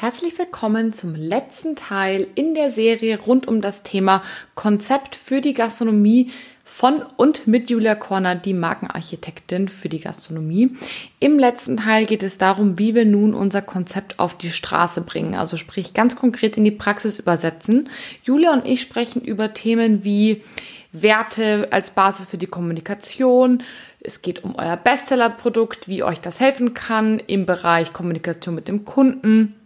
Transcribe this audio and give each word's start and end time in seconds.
Herzlich 0.00 0.38
willkommen 0.38 0.92
zum 0.92 1.16
letzten 1.16 1.74
Teil 1.74 2.28
in 2.36 2.54
der 2.54 2.70
Serie 2.70 3.18
rund 3.18 3.48
um 3.48 3.60
das 3.60 3.82
Thema 3.82 4.22
Konzept 4.54 5.16
für 5.16 5.40
die 5.40 5.54
Gastronomie 5.54 6.30
von 6.62 7.02
und 7.16 7.48
mit 7.48 7.68
Julia 7.68 7.96
Korner, 7.96 8.36
die 8.36 8.54
Markenarchitektin 8.54 9.66
für 9.66 9.88
die 9.88 9.98
Gastronomie. 9.98 10.76
Im 11.18 11.36
letzten 11.36 11.78
Teil 11.78 12.06
geht 12.06 12.22
es 12.22 12.38
darum, 12.38 12.78
wie 12.78 12.94
wir 12.94 13.06
nun 13.06 13.34
unser 13.34 13.60
Konzept 13.60 14.20
auf 14.20 14.38
die 14.38 14.52
Straße 14.52 15.00
bringen, 15.00 15.34
also 15.34 15.56
sprich 15.56 15.94
ganz 15.94 16.14
konkret 16.14 16.56
in 16.56 16.62
die 16.62 16.70
Praxis 16.70 17.18
übersetzen. 17.18 17.88
Julia 18.22 18.52
und 18.52 18.66
ich 18.66 18.80
sprechen 18.80 19.20
über 19.20 19.52
Themen 19.52 20.04
wie 20.04 20.44
Werte 20.92 21.66
als 21.72 21.90
Basis 21.90 22.26
für 22.26 22.38
die 22.38 22.46
Kommunikation. 22.46 23.64
Es 23.98 24.22
geht 24.22 24.44
um 24.44 24.54
euer 24.54 24.76
Bestsellerprodukt, 24.76 25.88
wie 25.88 26.04
euch 26.04 26.20
das 26.20 26.38
helfen 26.38 26.72
kann 26.72 27.18
im 27.18 27.46
Bereich 27.46 27.92
Kommunikation 27.92 28.54
mit 28.54 28.68
dem 28.68 28.84
Kunden 28.84 29.57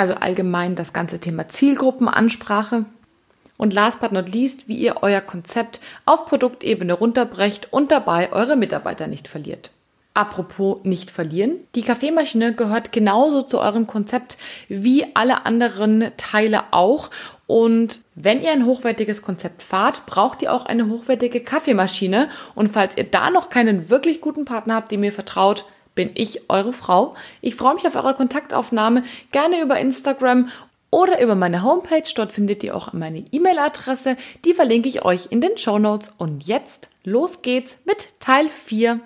also 0.00 0.14
allgemein 0.14 0.74
das 0.74 0.92
ganze 0.92 1.18
Thema 1.18 1.48
Zielgruppenansprache. 1.48 2.86
Und 3.58 3.74
last 3.74 4.00
but 4.00 4.12
not 4.12 4.32
least, 4.32 4.68
wie 4.68 4.78
ihr 4.78 5.02
euer 5.02 5.20
Konzept 5.20 5.82
auf 6.06 6.24
Produktebene 6.24 6.94
runterbrecht 6.94 7.72
und 7.72 7.92
dabei 7.92 8.32
eure 8.32 8.56
Mitarbeiter 8.56 9.06
nicht 9.06 9.28
verliert. 9.28 9.72
Apropos 10.14 10.78
nicht 10.82 11.10
verlieren. 11.10 11.56
Die 11.74 11.82
Kaffeemaschine 11.82 12.54
gehört 12.54 12.90
genauso 12.90 13.42
zu 13.42 13.60
eurem 13.60 13.86
Konzept 13.86 14.38
wie 14.68 15.04
alle 15.14 15.44
anderen 15.44 16.10
Teile 16.16 16.72
auch. 16.72 17.10
Und 17.46 18.00
wenn 18.14 18.42
ihr 18.42 18.52
ein 18.52 18.64
hochwertiges 18.64 19.20
Konzept 19.20 19.62
fahrt, 19.62 20.06
braucht 20.06 20.40
ihr 20.42 20.52
auch 20.52 20.64
eine 20.64 20.88
hochwertige 20.88 21.40
Kaffeemaschine. 21.40 22.30
Und 22.54 22.68
falls 22.68 22.96
ihr 22.96 23.04
da 23.04 23.28
noch 23.28 23.50
keinen 23.50 23.90
wirklich 23.90 24.20
guten 24.20 24.46
Partner 24.46 24.76
habt, 24.76 24.90
dem 24.90 25.04
ihr 25.04 25.12
vertraut, 25.12 25.66
bin 26.00 26.12
ich 26.14 26.48
eure 26.48 26.72
Frau. 26.72 27.14
Ich 27.42 27.56
freue 27.56 27.74
mich 27.74 27.86
auf 27.86 27.94
eure 27.94 28.14
Kontaktaufnahme, 28.14 29.04
gerne 29.32 29.60
über 29.60 29.78
Instagram 29.78 30.48
oder 30.88 31.20
über 31.20 31.34
meine 31.34 31.62
Homepage. 31.62 32.10
Dort 32.16 32.32
findet 32.32 32.64
ihr 32.64 32.74
auch 32.74 32.94
meine 32.94 33.18
E-Mail-Adresse. 33.18 34.16
Die 34.46 34.54
verlinke 34.54 34.88
ich 34.88 35.04
euch 35.04 35.26
in 35.28 35.42
den 35.42 35.58
Show 35.58 35.78
Notes. 35.78 36.10
Und 36.16 36.46
jetzt 36.46 36.88
los 37.04 37.42
geht's 37.42 37.76
mit 37.84 38.18
Teil 38.18 38.48
4. 38.48 39.00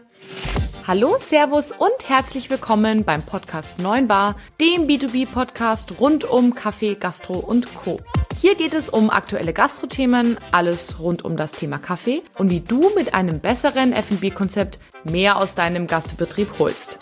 Hallo, 0.87 1.17
Servus 1.19 1.73
und 1.73 2.09
herzlich 2.09 2.49
willkommen 2.49 3.03
beim 3.03 3.23
Podcast 3.23 3.81
9 3.81 4.07
Bar, 4.07 4.37
dem 4.61 4.87
B2B-Podcast 4.87 5.99
rund 5.99 6.25
um 6.25 6.55
Kaffee, 6.55 6.95
Gastro 6.95 7.39
und 7.39 7.75
Co. 7.75 7.99
Hier 8.41 8.55
geht 8.55 8.75
es 8.75 8.89
um 8.89 9.11
aktuelle 9.11 9.53
Gastrothemen, 9.53 10.37
alles 10.53 11.01
rund 11.01 11.25
um 11.25 11.37
das 11.37 11.53
Thema 11.53 11.79
Kaffee 11.79 12.23
und 12.39 12.51
wie 12.51 12.61
du 12.61 12.91
mit 12.95 13.15
einem 13.15 13.41
besseren 13.41 13.93
F&B-Konzept 13.93 14.79
mehr 15.05 15.37
aus 15.37 15.55
deinem 15.55 15.87
Gastbetrieb 15.87 16.59
holst. 16.59 16.99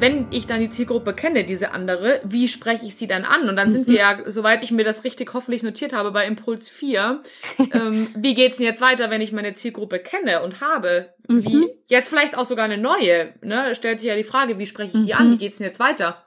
wenn 0.00 0.26
ich 0.30 0.46
dann 0.46 0.60
die 0.60 0.68
Zielgruppe 0.68 1.14
kenne, 1.14 1.44
diese 1.44 1.70
andere, 1.70 2.20
wie 2.24 2.48
spreche 2.48 2.86
ich 2.86 2.96
sie 2.96 3.06
dann 3.06 3.24
an? 3.24 3.48
Und 3.48 3.56
dann 3.56 3.70
sind 3.70 3.86
wir 3.86 3.94
mhm. 3.94 4.24
ja, 4.24 4.30
soweit 4.30 4.62
ich 4.62 4.70
mir 4.70 4.84
das 4.84 5.04
richtig 5.04 5.32
hoffentlich 5.34 5.62
notiert 5.62 5.92
habe, 5.92 6.10
bei 6.12 6.26
Impuls 6.26 6.68
4. 6.68 7.22
ähm, 7.72 8.08
wie 8.16 8.34
geht's 8.34 8.58
denn 8.58 8.66
jetzt 8.66 8.80
weiter, 8.80 9.10
wenn 9.10 9.20
ich 9.20 9.32
meine 9.32 9.54
Zielgruppe 9.54 9.98
kenne 9.98 10.42
und 10.42 10.60
habe? 10.60 11.14
Wie, 11.28 11.56
mhm. 11.56 11.70
jetzt 11.86 12.08
vielleicht 12.08 12.36
auch 12.36 12.44
sogar 12.44 12.64
eine 12.64 12.78
neue, 12.78 13.34
ne? 13.42 13.74
Stellt 13.74 14.00
sich 14.00 14.08
ja 14.08 14.16
die 14.16 14.24
Frage, 14.24 14.58
wie 14.58 14.66
spreche 14.66 14.98
ich 14.98 15.04
die 15.04 15.14
an? 15.14 15.30
Wie 15.30 15.34
mhm. 15.34 15.38
geht's 15.38 15.58
denn 15.58 15.66
jetzt 15.66 15.80
weiter? 15.80 16.24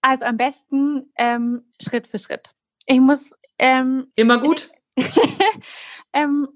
Also 0.00 0.24
am 0.26 0.36
besten 0.36 1.12
ähm, 1.16 1.64
Schritt 1.82 2.08
für 2.08 2.18
Schritt. 2.18 2.54
Ich 2.86 3.00
muss 3.00 3.32
ähm, 3.58 4.08
immer 4.16 4.38
gut. 4.38 4.70
ähm, 6.12 6.48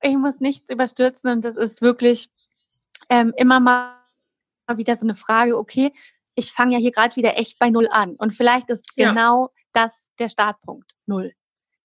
ich 0.00 0.16
muss 0.16 0.40
nichts 0.40 0.68
überstürzen 0.70 1.30
und 1.30 1.44
das 1.44 1.56
ist 1.56 1.82
wirklich 1.82 2.28
ähm, 3.08 3.32
immer 3.36 3.60
mal 3.60 3.94
wieder 4.74 4.96
so 4.96 5.06
eine 5.06 5.16
Frage, 5.16 5.56
okay, 5.56 5.92
ich 6.34 6.52
fange 6.52 6.74
ja 6.74 6.78
hier 6.78 6.90
gerade 6.90 7.16
wieder 7.16 7.36
echt 7.36 7.58
bei 7.58 7.70
Null 7.70 7.88
an. 7.90 8.16
Und 8.16 8.34
vielleicht 8.34 8.70
ist 8.70 8.84
ja. 8.96 9.10
genau 9.10 9.50
das 9.72 10.10
der 10.18 10.28
Startpunkt 10.28 10.92
Null. 11.06 11.32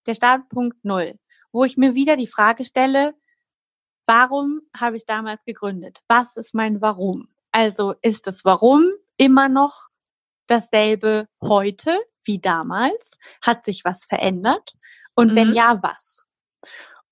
Der 0.06 0.16
Startpunkt 0.16 0.84
Null, 0.84 1.20
wo 1.52 1.64
ich 1.64 1.78
mir 1.78 1.96
wieder 1.96 2.16
die 2.16 2.28
Frage 2.28 2.66
stelle, 2.66 3.14
warum 4.06 4.62
habe 4.76 4.96
ich 4.96 5.06
damals 5.06 5.44
gegründet? 5.44 6.00
Was 6.08 6.38
ist 6.38 6.54
mein 6.54 6.82
Warum? 6.82 7.28
Also 7.52 7.96
ist 8.02 8.28
das 8.28 8.46
Warum 8.46 8.90
immer 9.18 9.50
noch 9.50 9.88
dasselbe 10.48 11.28
heute 11.42 11.98
wie 12.28 12.40
damals? 12.40 13.18
Hat 13.42 13.66
sich 13.66 13.84
was 13.86 14.06
verändert? 14.06 14.74
Und 15.16 15.32
mhm. 15.32 15.36
wenn 15.36 15.54
ja, 15.54 15.80
was? 15.82 16.26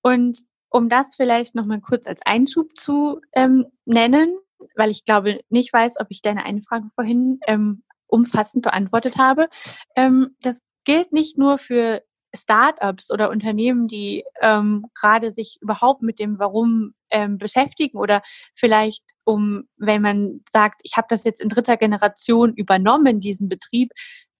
Und 0.02 0.40
um 0.70 0.88
das 0.88 1.16
vielleicht 1.16 1.54
nochmal 1.54 1.80
kurz 1.80 2.06
als 2.06 2.20
Einschub 2.24 2.76
zu 2.76 3.20
ähm, 3.32 3.66
nennen, 3.84 4.36
weil 4.74 4.90
ich 4.90 5.04
glaube 5.04 5.40
nicht 5.48 5.72
weiß, 5.72 5.98
ob 5.98 6.06
ich 6.10 6.22
deine 6.22 6.44
eine 6.44 6.62
Frage 6.62 6.88
vorhin 6.94 7.40
ähm, 7.46 7.82
umfassend 8.06 8.62
beantwortet 8.62 9.18
habe. 9.18 9.48
Ähm, 9.96 10.36
das 10.40 10.60
gilt 10.84 11.12
nicht 11.12 11.38
nur 11.38 11.58
für 11.58 12.02
Startups 12.34 13.10
oder 13.10 13.30
Unternehmen, 13.30 13.88
die 13.88 14.24
ähm, 14.40 14.86
gerade 14.94 15.32
sich 15.32 15.58
überhaupt 15.60 16.02
mit 16.02 16.18
dem 16.18 16.38
Warum 16.38 16.94
ähm, 17.10 17.38
beschäftigen 17.38 17.98
oder 17.98 18.22
vielleicht 18.54 19.02
um, 19.24 19.64
wenn 19.76 20.02
man 20.02 20.44
sagt, 20.50 20.80
ich 20.84 20.96
habe 20.96 21.08
das 21.10 21.24
jetzt 21.24 21.40
in 21.40 21.48
dritter 21.48 21.76
Generation 21.76 22.54
übernommen, 22.54 23.20
diesen 23.20 23.48
Betrieb, 23.48 23.90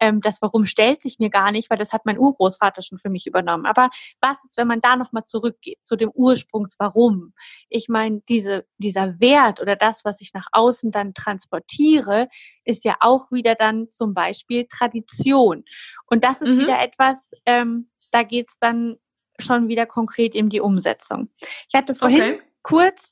ähm, 0.00 0.20
das 0.20 0.42
Warum 0.42 0.66
stellt 0.66 1.02
sich 1.02 1.18
mir 1.18 1.30
gar 1.30 1.52
nicht, 1.52 1.70
weil 1.70 1.78
das 1.78 1.92
hat 1.92 2.06
mein 2.06 2.18
Urgroßvater 2.18 2.82
schon 2.82 2.98
für 2.98 3.10
mich 3.10 3.26
übernommen. 3.26 3.66
Aber 3.66 3.90
was 4.20 4.44
ist, 4.44 4.56
wenn 4.56 4.66
man 4.66 4.80
da 4.80 4.96
nochmal 4.96 5.24
zurückgeht 5.24 5.78
zu 5.82 5.96
dem 5.96 6.10
Ursprungswarum? 6.10 7.32
Ich 7.68 7.88
meine, 7.88 8.22
diese, 8.28 8.66
dieser 8.78 9.18
Wert 9.20 9.60
oder 9.60 9.76
das, 9.76 10.04
was 10.04 10.20
ich 10.20 10.32
nach 10.34 10.46
außen 10.52 10.90
dann 10.90 11.14
transportiere, 11.14 12.28
ist 12.64 12.84
ja 12.84 12.96
auch 13.00 13.30
wieder 13.30 13.54
dann 13.54 13.90
zum 13.90 14.14
Beispiel 14.14 14.66
Tradition. 14.68 15.64
Und 16.06 16.24
das 16.24 16.42
ist 16.42 16.56
mhm. 16.56 16.60
wieder 16.60 16.82
etwas, 16.82 17.30
ähm, 17.46 17.90
da 18.10 18.22
geht's 18.22 18.58
dann 18.60 18.96
schon 19.38 19.68
wieder 19.68 19.86
konkret 19.86 20.34
in 20.34 20.48
die 20.48 20.60
Umsetzung. 20.60 21.28
Ich 21.68 21.74
hatte 21.74 21.94
vorhin 21.94 22.34
okay. 22.34 22.42
kurz 22.62 23.10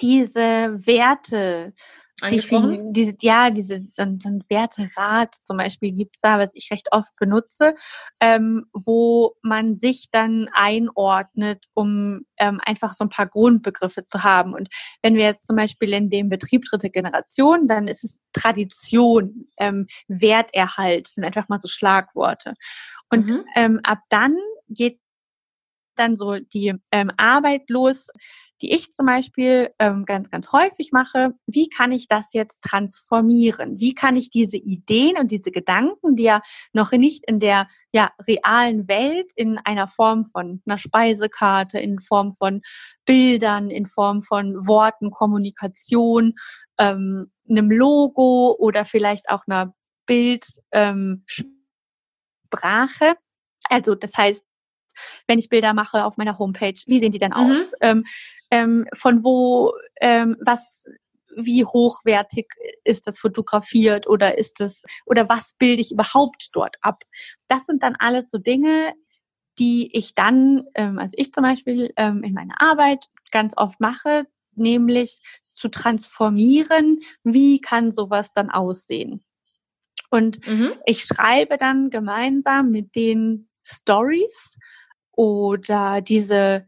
diese 0.00 0.74
Werte 0.86 1.74
angesprochen? 2.22 2.92
Die, 2.92 3.00
diese, 3.00 3.14
ja, 3.20 3.50
diese, 3.50 3.80
so, 3.80 4.04
so 4.18 4.28
ein 4.28 4.44
Werterat 4.48 5.34
zum 5.44 5.56
Beispiel 5.56 5.92
gibt's 5.92 6.20
da, 6.20 6.38
was 6.38 6.52
ich 6.54 6.70
recht 6.70 6.88
oft 6.92 7.14
benutze, 7.16 7.74
ähm, 8.20 8.66
wo 8.72 9.36
man 9.42 9.76
sich 9.76 10.08
dann 10.10 10.48
einordnet, 10.52 11.66
um 11.74 12.26
ähm, 12.38 12.60
einfach 12.64 12.94
so 12.94 13.04
ein 13.04 13.10
paar 13.10 13.26
Grundbegriffe 13.26 14.04
zu 14.04 14.22
haben. 14.22 14.54
Und 14.54 14.68
wenn 15.02 15.14
wir 15.14 15.24
jetzt 15.24 15.46
zum 15.46 15.56
Beispiel 15.56 15.92
in 15.92 16.10
dem 16.10 16.28
Betrieb 16.28 16.64
dritte 16.64 16.90
Generation, 16.90 17.66
dann 17.66 17.88
ist 17.88 18.04
es 18.04 18.20
Tradition, 18.32 19.46
ähm, 19.58 19.86
Werterhalt, 20.08 21.08
sind 21.08 21.24
einfach 21.24 21.48
mal 21.48 21.60
so 21.60 21.68
Schlagworte. 21.68 22.54
Und 23.10 23.30
mhm. 23.30 23.44
ähm, 23.56 23.80
ab 23.82 23.98
dann 24.08 24.36
geht 24.68 24.98
dann 26.00 26.16
so 26.16 26.36
die 26.36 26.74
ähm, 26.90 27.12
Arbeit 27.16 27.68
los, 27.68 28.08
die 28.62 28.74
ich 28.74 28.92
zum 28.92 29.06
Beispiel 29.06 29.70
ähm, 29.78 30.04
ganz, 30.04 30.30
ganz 30.30 30.52
häufig 30.52 30.92
mache. 30.92 31.34
Wie 31.46 31.68
kann 31.68 31.92
ich 31.92 32.08
das 32.08 32.32
jetzt 32.32 32.62
transformieren? 32.62 33.78
Wie 33.80 33.94
kann 33.94 34.16
ich 34.16 34.30
diese 34.30 34.58
Ideen 34.58 35.16
und 35.16 35.30
diese 35.30 35.50
Gedanken, 35.50 36.16
die 36.16 36.24
ja 36.24 36.42
noch 36.72 36.92
nicht 36.92 37.24
in 37.26 37.40
der 37.40 37.68
ja, 37.92 38.10
realen 38.26 38.86
Welt 38.88 39.30
in 39.34 39.58
einer 39.58 39.88
Form 39.88 40.26
von 40.26 40.62
einer 40.66 40.78
Speisekarte, 40.78 41.78
in 41.78 42.00
Form 42.00 42.36
von 42.36 42.60
Bildern, 43.06 43.70
in 43.70 43.86
Form 43.86 44.22
von 44.22 44.66
Worten, 44.66 45.10
Kommunikation, 45.10 46.34
ähm, 46.78 47.30
einem 47.48 47.70
Logo 47.70 48.54
oder 48.58 48.84
vielleicht 48.84 49.30
auch 49.30 49.44
einer 49.46 49.74
Bildsprache. 50.06 51.24
Ähm, 53.00 53.16
also 53.68 53.94
das 53.94 54.16
heißt, 54.16 54.44
wenn 55.26 55.38
ich 55.38 55.48
Bilder 55.48 55.74
mache 55.74 56.04
auf 56.04 56.16
meiner 56.16 56.38
Homepage, 56.38 56.80
wie 56.86 57.00
sehen 57.00 57.12
die 57.12 57.18
denn 57.18 57.32
mhm. 57.32 57.52
aus? 57.52 57.72
Ähm, 57.80 58.04
ähm, 58.50 58.86
von 58.94 59.22
wo, 59.24 59.72
ähm, 60.00 60.36
was, 60.40 60.86
wie 61.36 61.64
hochwertig 61.64 62.46
ist 62.84 63.06
das 63.06 63.18
fotografiert 63.18 64.06
oder 64.06 64.38
ist 64.38 64.60
es, 64.60 64.84
oder 65.06 65.28
was 65.28 65.54
bilde 65.58 65.80
ich 65.82 65.92
überhaupt 65.92 66.50
dort 66.52 66.76
ab? 66.80 66.96
Das 67.48 67.66
sind 67.66 67.82
dann 67.82 67.96
alles 67.98 68.30
so 68.30 68.38
Dinge, 68.38 68.92
die 69.58 69.94
ich 69.96 70.14
dann, 70.14 70.64
ähm, 70.74 70.98
also 70.98 71.14
ich 71.16 71.32
zum 71.32 71.42
Beispiel 71.42 71.92
ähm, 71.96 72.24
in 72.24 72.32
meiner 72.32 72.60
Arbeit 72.60 73.06
ganz 73.30 73.54
oft 73.56 73.80
mache, 73.80 74.26
nämlich 74.54 75.20
zu 75.54 75.68
transformieren, 75.68 77.00
wie 77.22 77.60
kann 77.60 77.92
sowas 77.92 78.32
dann 78.32 78.50
aussehen? 78.50 79.22
Und 80.10 80.46
mhm. 80.46 80.72
ich 80.86 81.04
schreibe 81.04 81.58
dann 81.58 81.90
gemeinsam 81.90 82.70
mit 82.70 82.94
den 82.96 83.48
Stories 83.62 84.56
oder 85.20 86.00
diese 86.00 86.66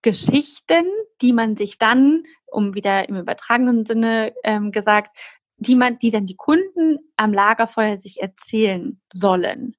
Geschichten, 0.00 0.86
die 1.20 1.34
man 1.34 1.58
sich 1.58 1.76
dann, 1.76 2.22
um 2.46 2.74
wieder 2.74 3.06
im 3.06 3.16
übertragenen 3.16 3.84
Sinne 3.84 4.32
ähm, 4.44 4.72
gesagt, 4.72 5.14
die 5.58 5.76
man, 5.76 5.98
die 5.98 6.10
dann 6.10 6.24
die 6.24 6.36
Kunden 6.36 7.00
am 7.18 7.34
Lagerfeuer 7.34 8.00
sich 8.00 8.22
erzählen 8.22 8.98
sollen. 9.12 9.76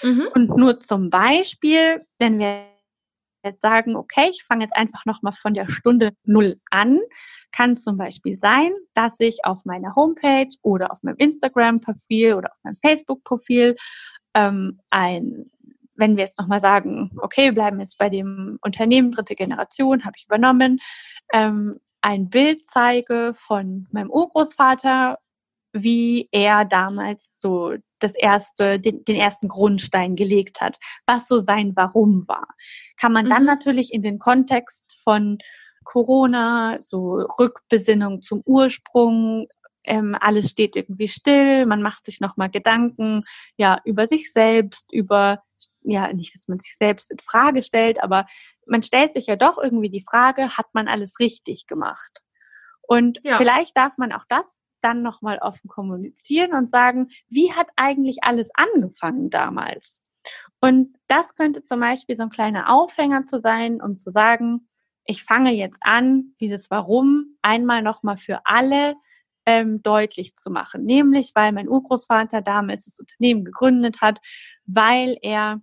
Mhm. 0.00 0.28
Und 0.32 0.56
nur 0.56 0.78
zum 0.78 1.10
Beispiel, 1.10 2.00
wenn 2.20 2.38
wir 2.38 2.66
jetzt 3.42 3.62
sagen, 3.62 3.96
okay, 3.96 4.28
ich 4.30 4.44
fange 4.44 4.62
jetzt 4.62 4.76
einfach 4.76 5.04
nochmal 5.04 5.32
von 5.32 5.52
der 5.52 5.68
Stunde 5.68 6.12
null 6.24 6.60
an, 6.70 7.00
kann 7.50 7.76
zum 7.76 7.96
Beispiel 7.96 8.38
sein, 8.38 8.72
dass 8.94 9.18
ich 9.18 9.44
auf 9.44 9.64
meiner 9.64 9.96
Homepage 9.96 10.54
oder 10.62 10.92
auf 10.92 11.02
meinem 11.02 11.16
Instagram-Profil 11.16 12.34
oder 12.34 12.52
auf 12.52 12.58
meinem 12.62 12.76
Facebook-Profil 12.80 13.74
ähm, 14.34 14.78
ein, 14.90 15.50
wenn 16.00 16.16
wir 16.16 16.24
jetzt 16.24 16.38
nochmal 16.38 16.60
sagen, 16.60 17.12
okay, 17.20 17.44
wir 17.44 17.54
bleiben 17.54 17.78
jetzt 17.78 17.98
bei 17.98 18.08
dem 18.08 18.58
Unternehmen 18.62 19.12
dritte 19.12 19.36
Generation, 19.36 20.04
habe 20.04 20.14
ich 20.16 20.26
übernommen, 20.26 20.80
ähm, 21.32 21.78
ein 22.00 22.30
Bild 22.30 22.66
zeige 22.66 23.34
von 23.36 23.86
meinem 23.92 24.10
Urgroßvater, 24.10 25.18
wie 25.72 26.28
er 26.32 26.64
damals 26.64 27.40
so 27.40 27.74
das 28.00 28.14
erste, 28.14 28.80
den, 28.80 29.04
den 29.04 29.16
ersten 29.16 29.48
Grundstein 29.48 30.16
gelegt 30.16 30.60
hat, 30.60 30.78
was 31.06 31.28
so 31.28 31.38
sein 31.38 31.72
Warum 31.76 32.26
war. 32.26 32.48
Kann 32.98 33.12
man 33.12 33.28
dann 33.28 33.42
mhm. 33.42 33.48
natürlich 33.48 33.92
in 33.92 34.02
den 34.02 34.18
Kontext 34.18 35.00
von 35.04 35.38
Corona, 35.84 36.78
so 36.80 37.26
Rückbesinnung 37.38 38.22
zum 38.22 38.42
Ursprung, 38.46 39.46
ähm, 39.84 40.16
alles 40.20 40.50
steht 40.50 40.76
irgendwie 40.76 41.08
still, 41.08 41.66
man 41.66 41.82
macht 41.82 42.06
sich 42.06 42.20
nochmal 42.20 42.50
Gedanken, 42.50 43.24
ja, 43.56 43.80
über 43.84 44.06
sich 44.06 44.32
selbst, 44.32 44.92
über, 44.92 45.42
ja, 45.82 46.12
nicht, 46.12 46.34
dass 46.34 46.48
man 46.48 46.60
sich 46.60 46.76
selbst 46.76 47.10
in 47.10 47.18
Frage 47.18 47.62
stellt, 47.62 48.02
aber 48.02 48.26
man 48.66 48.82
stellt 48.82 49.14
sich 49.14 49.26
ja 49.26 49.36
doch 49.36 49.58
irgendwie 49.58 49.90
die 49.90 50.04
Frage, 50.08 50.56
hat 50.56 50.66
man 50.72 50.88
alles 50.88 51.18
richtig 51.18 51.66
gemacht? 51.66 52.22
Und 52.82 53.20
ja. 53.22 53.36
vielleicht 53.36 53.76
darf 53.76 53.96
man 53.98 54.12
auch 54.12 54.24
das 54.28 54.58
dann 54.80 55.02
nochmal 55.02 55.38
offen 55.38 55.68
kommunizieren 55.68 56.54
und 56.54 56.70
sagen, 56.70 57.08
wie 57.28 57.52
hat 57.52 57.68
eigentlich 57.76 58.18
alles 58.22 58.50
angefangen 58.54 59.30
damals? 59.30 60.02
Und 60.60 60.96
das 61.06 61.34
könnte 61.34 61.64
zum 61.64 61.80
Beispiel 61.80 62.16
so 62.16 62.24
ein 62.24 62.30
kleiner 62.30 62.70
Aufhänger 62.70 63.26
zu 63.26 63.40
sein, 63.40 63.80
um 63.80 63.96
zu 63.96 64.10
sagen, 64.10 64.68
ich 65.04 65.24
fange 65.24 65.52
jetzt 65.52 65.78
an, 65.80 66.34
dieses 66.40 66.70
Warum 66.70 67.36
einmal 67.42 67.82
nochmal 67.82 68.16
für 68.16 68.40
alle 68.44 68.94
ähm, 69.50 69.82
deutlich 69.82 70.36
zu 70.36 70.50
machen. 70.50 70.84
Nämlich, 70.84 71.32
weil 71.34 71.52
mein 71.52 71.68
Urgroßvater 71.68 72.42
damals 72.42 72.84
das 72.84 72.98
Unternehmen 73.00 73.44
gegründet 73.44 74.00
hat, 74.00 74.20
weil 74.66 75.16
er 75.22 75.60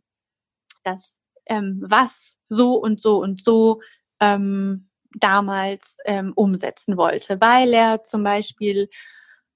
das 0.83 1.17
ähm, 1.45 1.83
was 1.85 2.37
so 2.49 2.73
und 2.73 3.01
so 3.01 3.21
und 3.21 3.41
so 3.41 3.81
ähm, 4.19 4.89
damals 5.15 5.97
ähm, 6.05 6.33
umsetzen 6.35 6.97
wollte, 6.97 7.39
weil 7.39 7.73
er 7.73 8.03
zum 8.03 8.23
Beispiel 8.23 8.89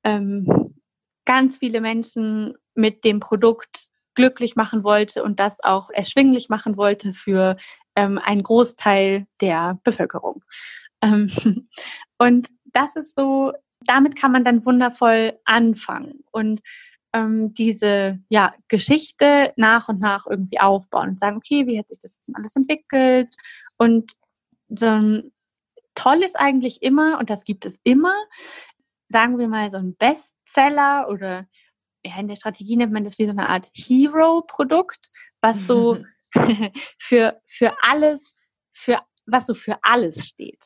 ähm, 0.03 0.75
ganz 1.25 1.57
viele 1.57 1.81
Menschen 1.81 2.55
mit 2.73 3.03
dem 3.03 3.19
Produkt 3.19 3.89
glücklich 4.15 4.55
machen 4.55 4.83
wollte 4.83 5.23
und 5.23 5.39
das 5.39 5.63
auch 5.63 5.89
erschwinglich 5.89 6.49
machen 6.49 6.77
wollte 6.77 7.13
für 7.13 7.55
ähm, 7.95 8.17
einen 8.17 8.43
Großteil 8.43 9.27
der 9.41 9.79
Bevölkerung. 9.83 10.43
Ähm, 11.01 11.29
und 12.17 12.49
das 12.65 12.95
ist 12.95 13.15
so, 13.15 13.53
damit 13.85 14.15
kann 14.15 14.31
man 14.31 14.43
dann 14.43 14.65
wundervoll 14.65 15.39
anfangen 15.45 16.23
und 16.31 16.61
ähm, 17.13 17.53
diese 17.53 18.19
ja, 18.29 18.53
Geschichte 18.67 19.51
nach 19.57 19.89
und 19.89 19.99
nach 19.99 20.25
irgendwie 20.27 20.59
aufbauen 20.59 21.09
und 21.09 21.19
sagen, 21.19 21.37
okay, 21.37 21.67
wie 21.67 21.77
hat 21.77 21.89
sich 21.89 21.99
das 21.99 22.15
alles 22.33 22.55
entwickelt? 22.55 23.35
Und 23.77 24.13
so 24.69 25.21
toll 25.95 26.23
ist 26.23 26.39
eigentlich 26.39 26.81
immer, 26.81 27.19
und 27.19 27.29
das 27.29 27.43
gibt 27.43 27.65
es 27.65 27.79
immer, 27.83 28.15
sagen 29.09 29.37
wir 29.37 29.47
mal, 29.47 29.69
so 29.69 29.77
ein 29.77 29.95
Bestseller 29.95 31.09
oder 31.09 31.47
ja, 32.03 32.17
in 32.17 32.27
der 32.27 32.35
Strategie 32.35 32.77
nennt 32.77 32.93
man 32.93 33.03
das 33.03 33.19
wie 33.19 33.25
so 33.25 33.31
eine 33.31 33.49
Art 33.49 33.69
Hero-Produkt, 33.75 35.09
was 35.41 35.67
so 35.67 36.03
für, 36.97 37.41
für 37.45 37.75
alles, 37.81 38.47
für, 38.71 38.99
was 39.25 39.47
so 39.47 39.53
für 39.53 39.77
alles 39.83 40.27
steht. 40.27 40.63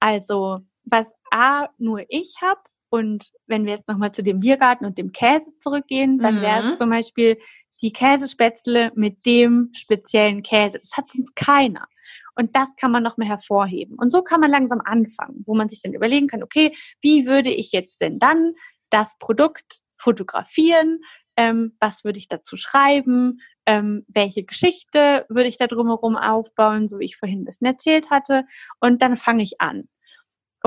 Also, 0.00 0.60
was 0.86 1.12
A, 1.30 1.68
nur 1.78 2.04
ich 2.08 2.36
habe 2.40 2.60
und 2.88 3.30
wenn 3.46 3.66
wir 3.66 3.74
jetzt 3.74 3.88
nochmal 3.88 4.12
zu 4.12 4.22
dem 4.22 4.40
Biergarten 4.40 4.86
und 4.86 4.96
dem 4.96 5.12
Käse 5.12 5.54
zurückgehen, 5.58 6.18
dann 6.18 6.40
wäre 6.40 6.60
es 6.60 6.66
mhm. 6.72 6.76
zum 6.76 6.90
Beispiel 6.90 7.38
die 7.82 7.92
Käsespätzle 7.92 8.92
mit 8.94 9.26
dem 9.26 9.70
speziellen 9.74 10.42
Käse. 10.42 10.78
Das 10.78 10.96
hat 10.96 11.10
sonst 11.10 11.36
keiner. 11.36 11.86
Und 12.34 12.56
das 12.56 12.76
kann 12.76 12.90
man 12.90 13.02
noch 13.02 13.16
mehr 13.16 13.28
hervorheben. 13.28 13.96
Und 13.98 14.12
so 14.12 14.22
kann 14.22 14.40
man 14.40 14.50
langsam 14.50 14.80
anfangen, 14.84 15.42
wo 15.46 15.54
man 15.54 15.68
sich 15.68 15.82
dann 15.82 15.94
überlegen 15.94 16.28
kann, 16.28 16.42
okay, 16.42 16.74
wie 17.02 17.26
würde 17.26 17.50
ich 17.50 17.72
jetzt 17.72 18.00
denn 18.00 18.18
dann 18.18 18.54
das 18.90 19.18
Produkt 19.18 19.80
fotografieren? 19.98 21.00
Ähm, 21.36 21.76
was 21.80 22.04
würde 22.04 22.18
ich 22.18 22.28
dazu 22.28 22.56
schreiben? 22.56 23.40
Ähm, 23.66 24.04
welche 24.08 24.44
Geschichte 24.44 25.26
würde 25.28 25.48
ich 25.48 25.58
da 25.58 25.66
drumherum 25.66 26.16
aufbauen, 26.16 26.88
so 26.88 26.98
wie 26.98 27.04
ich 27.04 27.16
vorhin 27.16 27.42
ein 27.42 27.44
bisschen 27.44 27.66
erzählt 27.66 28.10
hatte? 28.10 28.44
Und 28.80 29.02
dann 29.02 29.16
fange 29.16 29.42
ich 29.42 29.60
an. 29.60 29.88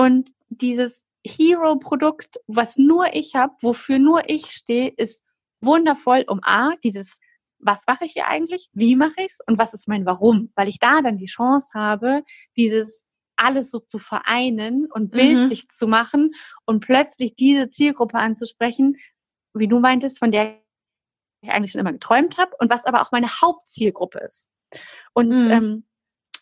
Und 0.00 0.30
dieses 0.48 1.04
Hero-Produkt, 1.26 2.40
was 2.46 2.78
nur 2.78 3.12
ich 3.12 3.34
habe, 3.34 3.52
wofür 3.60 3.98
nur 3.98 4.30
ich 4.30 4.46
stehe, 4.46 4.88
ist 4.96 5.22
wundervoll, 5.60 6.24
um 6.26 6.40
A, 6.42 6.70
dieses 6.82 7.18
was 7.62 7.84
mache 7.86 8.06
ich 8.06 8.12
hier 8.12 8.26
eigentlich, 8.26 8.70
wie 8.72 8.96
mache 8.96 9.16
ich 9.18 9.32
es 9.32 9.38
und 9.46 9.58
was 9.58 9.74
ist 9.74 9.86
mein 9.88 10.06
Warum, 10.06 10.50
weil 10.54 10.68
ich 10.70 10.78
da 10.78 11.02
dann 11.02 11.18
die 11.18 11.26
Chance 11.26 11.68
habe, 11.74 12.24
dieses 12.56 13.04
alles 13.36 13.70
so 13.70 13.80
zu 13.80 13.98
vereinen 13.98 14.86
und 14.90 15.12
mhm. 15.12 15.16
bildlich 15.18 15.64
mhm. 15.64 15.68
zu 15.68 15.86
machen 15.86 16.32
und 16.64 16.80
plötzlich 16.80 17.34
diese 17.36 17.68
Zielgruppe 17.68 18.16
anzusprechen, 18.16 18.96
wie 19.52 19.68
du 19.68 19.80
meintest, 19.80 20.18
von 20.18 20.30
der 20.30 20.58
ich 21.42 21.50
eigentlich 21.50 21.72
schon 21.72 21.82
immer 21.82 21.92
geträumt 21.92 22.38
habe 22.38 22.52
und 22.58 22.70
was 22.70 22.86
aber 22.86 23.02
auch 23.02 23.12
meine 23.12 23.28
Hauptzielgruppe 23.28 24.20
ist. 24.20 24.50
Und 25.12 25.28
mhm. 25.28 25.50
ähm, 25.50 25.84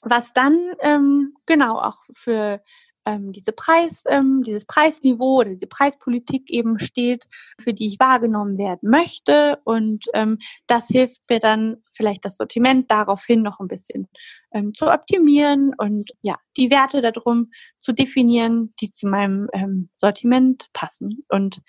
was 0.02 0.32
dann 0.32 0.56
ähm, 0.80 1.34
genau 1.46 1.80
auch 1.80 1.98
für 2.14 2.62
ähm, 3.08 3.32
diese 3.32 3.52
Preis, 3.52 4.04
ähm, 4.06 4.42
dieses 4.42 4.66
Preisniveau 4.66 5.38
oder 5.40 5.48
diese 5.48 5.66
Preispolitik 5.66 6.50
eben 6.50 6.78
steht, 6.78 7.26
für 7.58 7.72
die 7.72 7.86
ich 7.86 7.98
wahrgenommen 7.98 8.58
werden 8.58 8.90
möchte. 8.90 9.58
Und 9.64 10.04
ähm, 10.12 10.38
das 10.66 10.88
hilft 10.88 11.22
mir 11.30 11.38
dann 11.40 11.78
vielleicht 11.90 12.26
das 12.26 12.36
Sortiment 12.36 12.90
daraufhin 12.90 13.40
noch 13.40 13.60
ein 13.60 13.68
bisschen 13.68 14.08
ähm, 14.52 14.74
zu 14.74 14.92
optimieren 14.92 15.72
und 15.78 16.10
ja, 16.20 16.36
die 16.58 16.70
Werte 16.70 17.00
darum 17.00 17.50
zu 17.80 17.92
definieren, 17.92 18.74
die 18.80 18.90
zu 18.90 19.08
meinem 19.08 19.48
ähm, 19.54 19.88
Sortiment 19.94 20.68
passen. 20.74 21.22
Und 21.30 21.62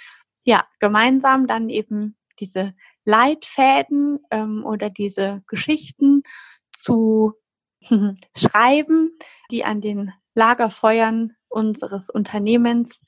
ja, 0.44 0.66
gemeinsam 0.80 1.48
dann 1.48 1.70
eben 1.70 2.18
diese 2.42 2.74
Leitfäden 3.06 4.20
ähm, 4.30 4.66
oder 4.66 4.90
diese 4.90 5.42
Geschichten 5.48 6.24
zu 6.74 7.34
schreiben, 8.36 9.18
die 9.52 9.64
an 9.64 9.80
den 9.80 10.12
Lagerfeuern 10.40 11.34
unseres 11.50 12.10
Unternehmens 12.10 13.04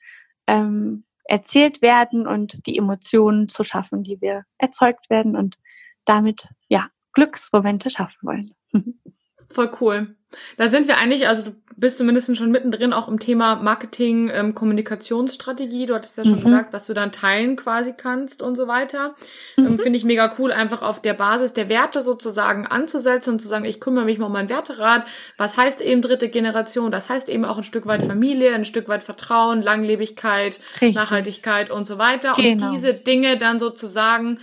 ähm, 0.46 1.04
erzählt 1.24 1.80
werden 1.80 2.26
und 2.26 2.66
die 2.66 2.76
Emotionen 2.76 3.48
zu 3.48 3.64
schaffen, 3.64 4.02
die 4.02 4.20
wir 4.20 4.44
erzeugt 4.58 5.08
werden 5.08 5.34
und 5.34 5.56
damit 6.04 6.48
ja 6.68 6.90
Glücksmomente 7.12 7.90
schaffen 7.90 8.18
wollen. 8.22 8.54
Voll 9.50 9.70
cool. 9.80 10.14
Da 10.56 10.68
sind 10.68 10.88
wir 10.88 10.98
eigentlich, 10.98 11.28
also 11.28 11.42
du 11.42 11.52
bist 11.76 11.98
zumindest 11.98 12.34
schon 12.36 12.50
mittendrin 12.50 12.92
auch 12.92 13.08
im 13.08 13.18
Thema 13.18 13.56
Marketing, 13.56 14.30
ähm, 14.32 14.54
Kommunikationsstrategie. 14.54 15.86
Du 15.86 15.94
hattest 15.94 16.16
ja 16.16 16.24
schon 16.24 16.40
mhm. 16.40 16.44
gesagt, 16.44 16.72
was 16.72 16.86
du 16.86 16.94
dann 16.94 17.12
teilen 17.12 17.56
quasi 17.56 17.92
kannst 17.92 18.42
und 18.42 18.56
so 18.56 18.68
weiter. 18.68 19.14
Ähm, 19.56 19.64
mhm. 19.64 19.70
Ähm, 19.70 19.78
Finde 19.78 19.98
ich 19.98 20.04
mega 20.04 20.34
cool, 20.38 20.52
einfach 20.52 20.82
auf 20.82 21.02
der 21.02 21.14
Basis 21.14 21.52
der 21.52 21.68
Werte 21.68 22.02
sozusagen 22.02 22.66
anzusetzen 22.66 23.34
und 23.34 23.40
zu 23.40 23.48
sagen, 23.48 23.64
ich 23.64 23.80
kümmere 23.80 24.04
mich 24.04 24.18
mal 24.18 24.26
um 24.26 24.32
mein 24.32 24.48
Werterat. 24.48 25.06
Was 25.36 25.56
heißt 25.56 25.80
eben 25.80 26.02
dritte 26.02 26.28
Generation? 26.28 26.90
Das 26.90 27.08
heißt 27.08 27.28
eben 27.28 27.44
auch 27.44 27.58
ein 27.58 27.64
Stück 27.64 27.86
weit 27.86 28.04
Familie, 28.04 28.54
ein 28.54 28.64
Stück 28.64 28.88
weit 28.88 29.02
Vertrauen, 29.02 29.62
Langlebigkeit, 29.62 30.60
Richtig. 30.74 30.94
Nachhaltigkeit 30.94 31.70
und 31.70 31.86
so 31.86 31.98
weiter. 31.98 32.34
Genau. 32.36 32.66
Und 32.66 32.74
diese 32.74 32.94
Dinge 32.94 33.38
dann 33.38 33.58
sozusagen 33.58 34.38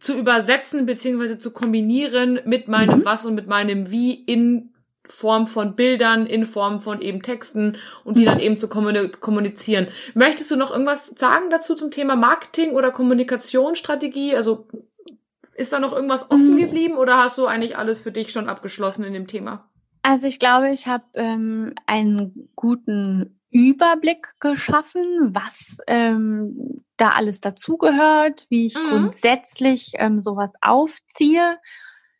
zu 0.00 0.16
übersetzen 0.16 0.86
beziehungsweise 0.86 1.38
zu 1.38 1.52
kombinieren 1.52 2.40
mit 2.44 2.68
meinem 2.68 3.00
mhm. 3.00 3.04
Was 3.04 3.24
und 3.24 3.34
mit 3.34 3.46
meinem 3.46 3.90
Wie 3.90 4.14
in 4.14 4.72
Form 5.06 5.46
von 5.46 5.74
Bildern, 5.74 6.26
in 6.26 6.46
Form 6.46 6.80
von 6.80 7.00
eben 7.00 7.22
Texten 7.22 7.76
und 8.04 8.16
die 8.16 8.22
mhm. 8.22 8.26
dann 8.26 8.38
eben 8.38 8.58
zu 8.58 8.68
kommunizieren. 8.68 9.88
Möchtest 10.14 10.50
du 10.50 10.56
noch 10.56 10.70
irgendwas 10.70 11.12
sagen 11.16 11.50
dazu 11.50 11.74
zum 11.74 11.90
Thema 11.90 12.16
Marketing 12.16 12.72
oder 12.72 12.90
Kommunikationsstrategie? 12.90 14.34
Also 14.34 14.68
ist 15.54 15.72
da 15.72 15.80
noch 15.80 15.92
irgendwas 15.92 16.30
offen 16.30 16.54
mhm. 16.54 16.60
geblieben 16.60 16.96
oder 16.96 17.18
hast 17.18 17.36
du 17.38 17.46
eigentlich 17.46 17.76
alles 17.76 18.00
für 18.00 18.12
dich 18.12 18.32
schon 18.32 18.48
abgeschlossen 18.48 19.04
in 19.04 19.12
dem 19.12 19.26
Thema? 19.26 19.68
Also 20.02 20.26
ich 20.26 20.38
glaube, 20.38 20.70
ich 20.70 20.86
habe 20.86 21.04
ähm, 21.14 21.74
einen 21.86 22.48
guten 22.56 23.39
Überblick 23.50 24.28
geschaffen, 24.40 25.34
was 25.34 25.78
ähm, 25.86 26.84
da 26.96 27.10
alles 27.10 27.40
dazugehört, 27.40 28.46
wie 28.48 28.66
ich 28.66 28.76
mhm. 28.76 28.88
grundsätzlich 28.88 29.92
ähm, 29.94 30.22
sowas 30.22 30.50
aufziehe, 30.60 31.58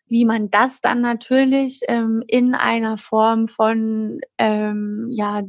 wie 0.07 0.25
man 0.25 0.51
das 0.51 0.81
dann 0.81 1.01
natürlich 1.01 1.81
ähm, 1.87 2.23
in 2.27 2.55
einer 2.55 2.99
Form 2.99 3.49
von 3.49 4.21
ähm, 4.39 5.09
ja 5.11 5.43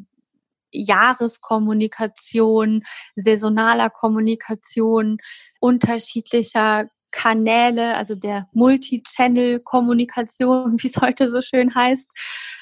Jahreskommunikation, 0.74 2.84
saisonaler 3.16 3.90
Kommunikation, 3.90 5.18
unterschiedlicher 5.62 6.89
Kanäle, 7.12 7.96
also 7.96 8.15
der 8.15 8.50
Multi-Channel-Kommunikation, 8.53 10.77
wie 10.82 10.88
es 10.88 10.98
heute 10.98 11.32
so 11.32 11.41
schön 11.41 11.75
heißt, 11.75 12.12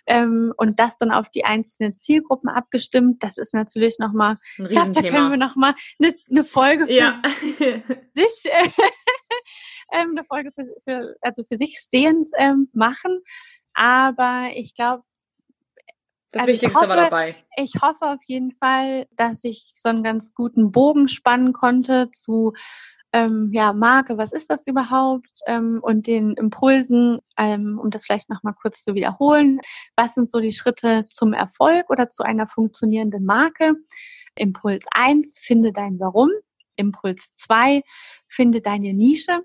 ähm, 0.07 0.53
und 0.57 0.79
das 0.79 0.97
dann 0.97 1.11
auf 1.11 1.29
die 1.29 1.45
einzelnen 1.45 1.99
Zielgruppen 1.99 2.49
abgestimmt. 2.49 3.23
Das 3.23 3.37
ist 3.37 3.53
natürlich 3.53 3.99
nochmal, 3.99 4.37
ich 4.57 4.69
glaube, 4.69 4.91
da 4.91 5.01
können 5.01 5.29
wir 5.31 5.37
nochmal 5.37 5.75
eine, 5.99 6.13
eine 6.29 6.43
Folge 6.43 6.87
für 6.87 6.93
ja. 6.93 7.21
sich, 8.15 8.45
äh, 8.45 8.69
eine 9.89 10.25
Folge 10.25 10.51
für, 10.51 10.65
für, 10.83 11.15
also 11.21 11.43
für 11.43 11.55
sich 11.55 11.77
stehend 11.79 12.27
ähm, 12.37 12.69
machen. 12.73 13.21
Aber 13.73 14.49
ich 14.55 14.75
glaube, 14.75 15.03
das 16.31 16.41
also 16.41 16.53
Wichtigste 16.53 16.79
hoffe, 16.79 16.89
war 16.89 16.95
dabei. 16.95 17.35
Ich 17.57 17.73
hoffe 17.81 18.05
auf 18.05 18.23
jeden 18.25 18.51
Fall, 18.51 19.07
dass 19.15 19.43
ich 19.43 19.73
so 19.75 19.89
einen 19.89 20.03
ganz 20.03 20.33
guten 20.33 20.71
Bogen 20.71 21.07
spannen 21.07 21.53
konnte 21.53 22.09
zu 22.11 22.53
ähm, 23.11 23.49
ja, 23.51 23.73
Marke, 23.73 24.17
was 24.17 24.31
ist 24.31 24.49
das 24.49 24.67
überhaupt? 24.67 25.41
Ähm, 25.47 25.79
und 25.81 26.05
den 26.05 26.33
Impulsen, 26.33 27.19
ähm, 27.37 27.79
um 27.81 27.89
das 27.89 28.05
vielleicht 28.05 28.29
nochmal 28.29 28.53
kurz 28.53 28.83
zu 28.83 28.93
wiederholen. 28.93 29.59
Was 29.95 30.13
sind 30.13 30.29
so 30.29 30.39
die 30.39 30.51
Schritte 30.51 31.05
zum 31.05 31.33
Erfolg 31.33 31.89
oder 31.89 32.09
zu 32.09 32.23
einer 32.23 32.47
funktionierenden 32.47 33.25
Marke? 33.25 33.73
Impuls 34.35 34.85
1, 34.91 35.39
finde 35.39 35.71
dein 35.71 35.99
Warum. 35.99 36.29
Impuls 36.75 37.33
2, 37.35 37.81
finde 38.27 38.61
deine 38.61 38.93
Nische. 38.93 39.41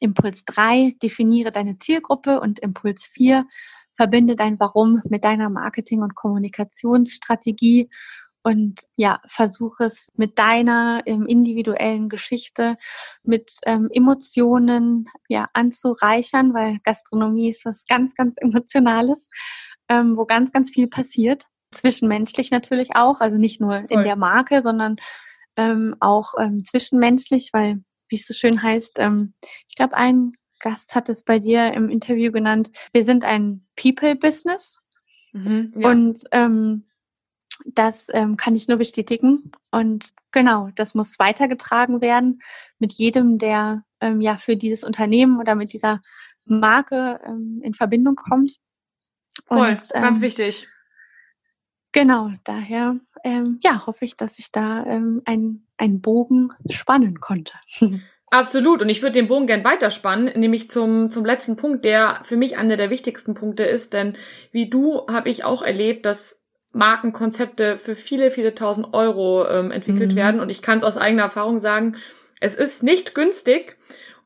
Impuls 0.00 0.44
3, 0.44 0.96
definiere 1.00 1.52
deine 1.52 1.78
Zielgruppe. 1.78 2.40
Und 2.40 2.58
Impuls 2.58 3.06
4, 3.06 3.46
verbinde 3.94 4.36
dein 4.36 4.58
Warum 4.60 5.02
mit 5.08 5.24
deiner 5.24 5.50
Marketing- 5.50 6.02
und 6.02 6.14
Kommunikationsstrategie 6.14 7.88
und 8.44 8.82
ja, 8.96 9.20
versuche 9.26 9.84
es 9.84 10.12
mit 10.16 10.38
deiner 10.38 11.02
ähm, 11.06 11.26
individuellen 11.26 12.10
Geschichte, 12.10 12.76
mit 13.22 13.56
ähm, 13.64 13.88
Emotionen 13.90 15.08
ja 15.28 15.48
anzureichern, 15.54 16.52
weil 16.52 16.76
Gastronomie 16.84 17.48
ist 17.48 17.64
was 17.64 17.86
ganz, 17.86 18.12
ganz 18.14 18.36
Emotionales, 18.38 19.30
ähm, 19.88 20.18
wo 20.18 20.26
ganz, 20.26 20.52
ganz 20.52 20.70
viel 20.70 20.88
passiert. 20.88 21.46
Zwischenmenschlich 21.72 22.50
natürlich 22.50 22.90
auch, 22.94 23.20
also 23.20 23.38
nicht 23.38 23.62
nur 23.62 23.80
Voll. 23.80 23.86
in 23.88 24.02
der 24.02 24.16
Marke, 24.16 24.62
sondern 24.62 24.96
ähm, 25.56 25.96
auch 26.00 26.34
ähm, 26.38 26.64
zwischenmenschlich, 26.64 27.48
weil, 27.54 27.80
wie 28.08 28.16
es 28.16 28.26
so 28.26 28.34
schön 28.34 28.62
heißt, 28.62 28.98
ähm, 28.98 29.32
ich 29.68 29.74
glaube, 29.74 29.94
ein 29.94 30.32
Gast 30.64 30.94
hat 30.94 31.10
es 31.10 31.22
bei 31.22 31.38
dir 31.38 31.74
im 31.74 31.90
Interview 31.90 32.32
genannt, 32.32 32.70
wir 32.92 33.04
sind 33.04 33.24
ein 33.24 33.62
People-Business. 33.76 34.78
Mhm, 35.32 35.72
ja. 35.76 35.90
Und 35.90 36.24
ähm, 36.32 36.84
das 37.66 38.06
ähm, 38.12 38.36
kann 38.38 38.54
ich 38.54 38.66
nur 38.66 38.78
bestätigen. 38.78 39.52
Und 39.70 40.08
genau, 40.32 40.70
das 40.74 40.94
muss 40.94 41.18
weitergetragen 41.18 42.00
werden 42.00 42.42
mit 42.78 42.94
jedem, 42.94 43.36
der 43.36 43.84
ähm, 44.00 44.22
ja 44.22 44.38
für 44.38 44.56
dieses 44.56 44.84
Unternehmen 44.84 45.38
oder 45.38 45.54
mit 45.54 45.74
dieser 45.74 46.00
Marke 46.46 47.20
ähm, 47.26 47.60
in 47.62 47.74
Verbindung 47.74 48.16
kommt. 48.16 48.56
Voll, 49.46 49.72
Und, 49.72 49.88
ganz 49.90 50.18
ähm, 50.18 50.22
wichtig. 50.22 50.68
Genau, 51.92 52.30
daher 52.44 52.98
ähm, 53.22 53.60
ja, 53.62 53.86
hoffe 53.86 54.06
ich, 54.06 54.16
dass 54.16 54.38
ich 54.38 54.50
da 54.50 54.84
ähm, 54.86 55.22
einen 55.26 56.00
Bogen 56.00 56.52
spannen 56.70 57.20
konnte. 57.20 57.52
Absolut. 58.30 58.82
Und 58.82 58.88
ich 58.88 59.02
würde 59.02 59.12
den 59.12 59.28
Bogen 59.28 59.46
gern 59.46 59.64
weiterspannen, 59.64 60.38
nämlich 60.38 60.70
zum, 60.70 61.10
zum 61.10 61.24
letzten 61.24 61.56
Punkt, 61.56 61.84
der 61.84 62.20
für 62.24 62.36
mich 62.36 62.56
einer 62.56 62.76
der 62.76 62.90
wichtigsten 62.90 63.34
Punkte 63.34 63.64
ist. 63.64 63.92
Denn 63.92 64.14
wie 64.50 64.68
du 64.68 65.06
habe 65.06 65.28
ich 65.28 65.44
auch 65.44 65.62
erlebt, 65.62 66.04
dass 66.04 66.42
Markenkonzepte 66.72 67.78
für 67.78 67.94
viele, 67.94 68.30
viele 68.30 68.54
tausend 68.54 68.92
Euro 68.92 69.48
ähm, 69.48 69.70
entwickelt 69.70 70.12
mhm. 70.12 70.16
werden. 70.16 70.40
Und 70.40 70.50
ich 70.50 70.62
kann 70.62 70.78
es 70.78 70.84
aus 70.84 70.96
eigener 70.96 71.22
Erfahrung 71.22 71.58
sagen, 71.58 71.96
es 72.40 72.54
ist 72.54 72.82
nicht 72.82 73.14
günstig 73.14 73.76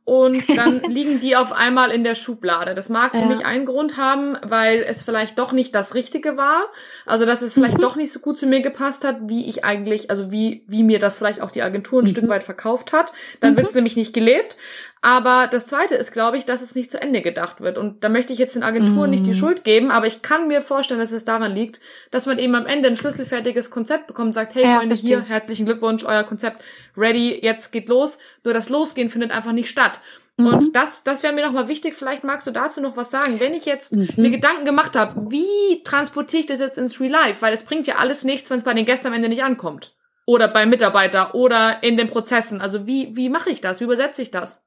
und 0.08 0.56
dann 0.56 0.80
liegen 0.88 1.20
die 1.20 1.36
auf 1.36 1.52
einmal 1.52 1.90
in 1.90 2.02
der 2.02 2.14
Schublade. 2.14 2.74
Das 2.74 2.88
mag 2.88 3.10
für 3.10 3.18
ja. 3.18 3.26
mich 3.26 3.44
einen 3.44 3.66
Grund 3.66 3.98
haben, 3.98 4.38
weil 4.42 4.80
es 4.80 5.02
vielleicht 5.02 5.38
doch 5.38 5.52
nicht 5.52 5.74
das 5.74 5.94
Richtige 5.94 6.38
war. 6.38 6.64
Also, 7.04 7.26
dass 7.26 7.42
es 7.42 7.52
vielleicht 7.52 7.76
mhm. 7.76 7.82
doch 7.82 7.94
nicht 7.94 8.10
so 8.10 8.18
gut 8.20 8.38
zu 8.38 8.46
mir 8.46 8.62
gepasst 8.62 9.04
hat, 9.04 9.16
wie 9.26 9.46
ich 9.46 9.66
eigentlich, 9.66 10.08
also 10.08 10.32
wie, 10.32 10.64
wie 10.66 10.82
mir 10.82 10.98
das 10.98 11.18
vielleicht 11.18 11.42
auch 11.42 11.50
die 11.50 11.60
Agentur 11.60 12.00
ein 12.00 12.06
mhm. 12.06 12.10
Stück 12.10 12.28
weit 12.28 12.42
verkauft 12.42 12.94
hat. 12.94 13.12
Dann 13.40 13.52
mhm. 13.52 13.56
wird 13.58 13.68
es 13.68 13.74
nämlich 13.74 13.96
nicht 13.96 14.14
gelebt. 14.14 14.56
Aber 15.00 15.46
das 15.46 15.66
zweite 15.66 15.94
ist, 15.94 16.10
glaube 16.12 16.38
ich, 16.38 16.44
dass 16.44 16.60
es 16.60 16.74
nicht 16.74 16.90
zu 16.90 17.00
Ende 17.00 17.22
gedacht 17.22 17.60
wird. 17.60 17.78
Und 17.78 18.02
da 18.02 18.08
möchte 18.08 18.32
ich 18.32 18.38
jetzt 18.38 18.56
den 18.56 18.64
Agenturen 18.64 19.10
nicht 19.10 19.26
die 19.26 19.30
mhm. 19.30 19.34
Schuld 19.34 19.62
geben, 19.62 19.92
aber 19.92 20.06
ich 20.06 20.22
kann 20.22 20.48
mir 20.48 20.60
vorstellen, 20.60 20.98
dass 20.98 21.12
es 21.12 21.24
daran 21.24 21.54
liegt, 21.54 21.80
dass 22.10 22.26
man 22.26 22.38
eben 22.38 22.54
am 22.56 22.66
Ende 22.66 22.88
ein 22.88 22.96
schlüsselfertiges 22.96 23.70
Konzept 23.70 24.08
bekommt 24.08 24.28
und 24.28 24.32
sagt, 24.32 24.56
hey 24.56 24.64
ja, 24.64 24.78
Freunde, 24.78 24.96
hier, 24.96 25.22
herzlichen 25.22 25.66
Glückwunsch, 25.66 26.04
euer 26.04 26.24
Konzept 26.24 26.64
ready, 26.96 27.38
jetzt 27.40 27.70
geht 27.70 27.88
los. 27.88 28.18
Nur 28.42 28.54
das 28.54 28.70
Losgehen 28.70 29.08
findet 29.08 29.30
einfach 29.30 29.52
nicht 29.52 29.68
statt. 29.68 29.97
Mhm. 30.38 30.46
Und 30.46 30.76
das, 30.76 31.02
das 31.02 31.22
wäre 31.22 31.34
mir 31.34 31.44
nochmal 31.44 31.68
wichtig. 31.68 31.96
Vielleicht 31.96 32.22
magst 32.24 32.46
du 32.46 32.52
dazu 32.52 32.80
noch 32.80 32.96
was 32.96 33.10
sagen. 33.10 33.40
Wenn 33.40 33.54
ich 33.54 33.66
jetzt 33.66 33.94
mhm. 33.94 34.08
mir 34.16 34.30
Gedanken 34.30 34.64
gemacht 34.64 34.96
habe, 34.96 35.30
wie 35.30 35.82
transportiere 35.82 36.40
ich 36.40 36.46
das 36.46 36.60
jetzt 36.60 36.78
ins 36.78 37.00
Real 37.00 37.10
Life? 37.10 37.42
Weil 37.42 37.52
es 37.52 37.64
bringt 37.64 37.86
ja 37.88 37.96
alles 37.96 38.24
nichts, 38.24 38.48
wenn 38.48 38.58
es 38.58 38.64
bei 38.64 38.72
den 38.72 38.86
Gästen 38.86 39.08
am 39.08 39.12
Ende 39.12 39.28
nicht 39.28 39.42
ankommt. 39.42 39.96
Oder 40.26 40.46
beim 40.46 40.70
Mitarbeiter 40.70 41.34
oder 41.34 41.82
in 41.82 41.96
den 41.96 42.06
Prozessen. 42.06 42.60
Also 42.60 42.86
wie, 42.86 43.16
wie 43.16 43.28
mache 43.28 43.50
ich 43.50 43.60
das? 43.60 43.80
Wie 43.80 43.84
übersetze 43.84 44.22
ich 44.22 44.30
das? 44.30 44.64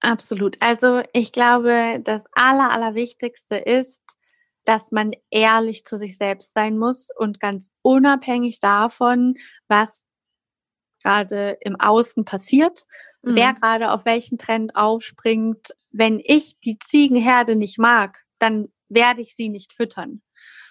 Absolut. 0.00 0.56
Also 0.60 1.02
ich 1.12 1.32
glaube, 1.32 2.00
das 2.04 2.24
Aller, 2.32 2.70
Allerwichtigste 2.70 3.56
ist, 3.56 4.02
dass 4.64 4.92
man 4.92 5.12
ehrlich 5.30 5.84
zu 5.84 5.98
sich 5.98 6.16
selbst 6.16 6.54
sein 6.54 6.78
muss 6.78 7.08
und 7.16 7.40
ganz 7.40 7.72
unabhängig 7.82 8.60
davon, 8.60 9.34
was 9.66 10.02
gerade 11.02 11.56
im 11.60 11.80
Außen 11.80 12.24
passiert, 12.24 12.86
mhm. 13.22 13.36
wer 13.36 13.54
gerade 13.54 13.90
auf 13.90 14.04
welchen 14.04 14.38
Trend 14.38 14.76
aufspringt. 14.76 15.74
Wenn 15.90 16.20
ich 16.22 16.58
die 16.60 16.78
Ziegenherde 16.78 17.56
nicht 17.56 17.78
mag, 17.78 18.20
dann 18.38 18.68
werde 18.88 19.22
ich 19.22 19.34
sie 19.34 19.48
nicht 19.48 19.72
füttern. 19.74 20.22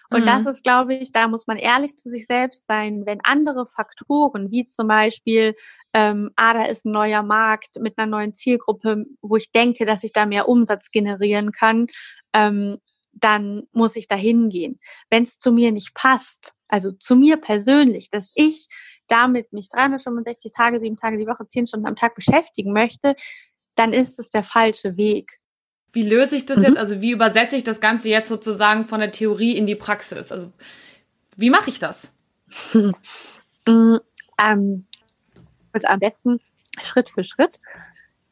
Und 0.09 0.21
mhm. 0.21 0.25
das 0.25 0.45
ist, 0.45 0.63
glaube 0.63 0.95
ich, 0.95 1.11
da 1.11 1.27
muss 1.27 1.47
man 1.47 1.57
ehrlich 1.57 1.97
zu 1.97 2.09
sich 2.09 2.27
selbst 2.27 2.65
sein. 2.65 3.05
Wenn 3.05 3.19
andere 3.23 3.65
Faktoren, 3.65 4.51
wie 4.51 4.65
zum 4.65 4.87
Beispiel, 4.87 5.55
ähm, 5.93 6.31
ah, 6.35 6.53
da 6.53 6.65
ist 6.65 6.85
ein 6.85 6.91
neuer 6.91 7.23
Markt 7.23 7.79
mit 7.81 7.97
einer 7.97 8.09
neuen 8.09 8.33
Zielgruppe, 8.33 9.05
wo 9.21 9.35
ich 9.35 9.51
denke, 9.51 9.85
dass 9.85 10.03
ich 10.03 10.13
da 10.13 10.25
mehr 10.25 10.47
Umsatz 10.47 10.91
generieren 10.91 11.51
kann, 11.51 11.87
ähm, 12.33 12.77
dann 13.11 13.63
muss 13.71 13.95
ich 13.95 14.07
da 14.07 14.15
hingehen. 14.15 14.79
Wenn 15.09 15.23
es 15.23 15.39
zu 15.39 15.51
mir 15.51 15.71
nicht 15.71 15.93
passt, 15.93 16.53
also 16.67 16.91
zu 16.91 17.15
mir 17.15 17.37
persönlich, 17.37 18.09
dass 18.09 18.31
ich 18.35 18.67
damit 19.07 19.53
mich 19.53 19.69
365 19.69 20.51
Tage, 20.53 20.79
sieben 20.79 20.97
Tage 20.97 21.17
die 21.17 21.27
Woche, 21.27 21.47
zehn 21.47 21.67
Stunden 21.67 21.87
am 21.87 21.95
Tag 21.95 22.15
beschäftigen 22.15 22.73
möchte, 22.73 23.15
dann 23.75 23.93
ist 23.93 24.19
es 24.19 24.29
der 24.29 24.43
falsche 24.43 24.97
Weg. 24.97 25.39
Wie 25.93 26.07
löse 26.07 26.35
ich 26.35 26.45
das 26.45 26.59
mhm. 26.59 26.63
jetzt? 26.65 26.77
Also 26.77 27.01
wie 27.01 27.11
übersetze 27.11 27.55
ich 27.55 27.63
das 27.63 27.79
Ganze 27.79 28.09
jetzt 28.09 28.29
sozusagen 28.29 28.85
von 28.85 28.99
der 28.99 29.11
Theorie 29.11 29.55
in 29.57 29.65
die 29.65 29.75
Praxis? 29.75 30.31
Also 30.31 30.51
wie 31.35 31.49
mache 31.49 31.69
ich 31.69 31.79
das? 31.79 32.11
ähm, 32.73 33.99
also 34.37 35.87
am 35.87 35.99
besten 35.99 36.39
Schritt 36.83 37.09
für 37.09 37.23
Schritt, 37.23 37.59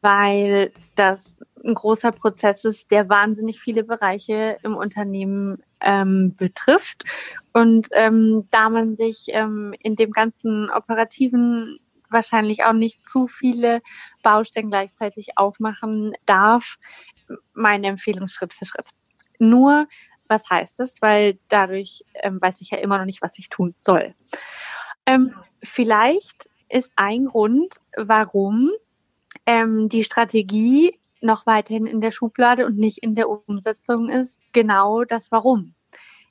weil 0.00 0.72
das 0.94 1.40
ein 1.66 1.74
großer 1.74 2.12
Prozess 2.12 2.64
ist, 2.64 2.90
der 2.90 3.08
wahnsinnig 3.08 3.60
viele 3.60 3.84
Bereiche 3.84 4.58
im 4.62 4.76
Unternehmen 4.76 5.62
ähm, 5.80 6.34
betrifft. 6.36 7.04
Und 7.52 7.88
ähm, 7.92 8.46
da 8.50 8.70
man 8.70 8.96
sich 8.96 9.26
ähm, 9.28 9.74
in 9.80 9.96
dem 9.96 10.12
ganzen 10.12 10.70
operativen 10.70 11.78
wahrscheinlich 12.08 12.64
auch 12.64 12.72
nicht 12.72 13.06
zu 13.06 13.26
viele 13.26 13.82
Baustellen 14.22 14.70
gleichzeitig 14.70 15.36
aufmachen 15.36 16.12
darf, 16.24 16.76
meine 17.52 17.88
Empfehlung 17.88 18.28
Schritt 18.28 18.54
für 18.54 18.64
Schritt. 18.64 18.86
Nur, 19.38 19.88
was 20.28 20.48
heißt 20.48 20.80
es? 20.80 21.02
Weil 21.02 21.38
dadurch 21.48 22.04
ähm, 22.22 22.40
weiß 22.40 22.60
ich 22.60 22.70
ja 22.70 22.78
immer 22.78 22.98
noch 22.98 23.04
nicht, 23.04 23.22
was 23.22 23.38
ich 23.38 23.48
tun 23.48 23.74
soll. 23.80 24.14
Ähm, 25.04 25.34
vielleicht 25.62 26.48
ist 26.68 26.92
ein 26.96 27.26
Grund, 27.26 27.76
warum 27.96 28.70
ähm, 29.46 29.88
die 29.88 30.04
Strategie 30.04 30.98
noch 31.20 31.46
weiterhin 31.46 31.86
in 31.86 32.00
der 32.00 32.10
Schublade 32.10 32.66
und 32.66 32.78
nicht 32.78 32.98
in 32.98 33.14
der 33.14 33.28
Umsetzung 33.28 34.08
ist, 34.08 34.40
genau 34.52 35.04
das 35.04 35.30
Warum. 35.32 35.74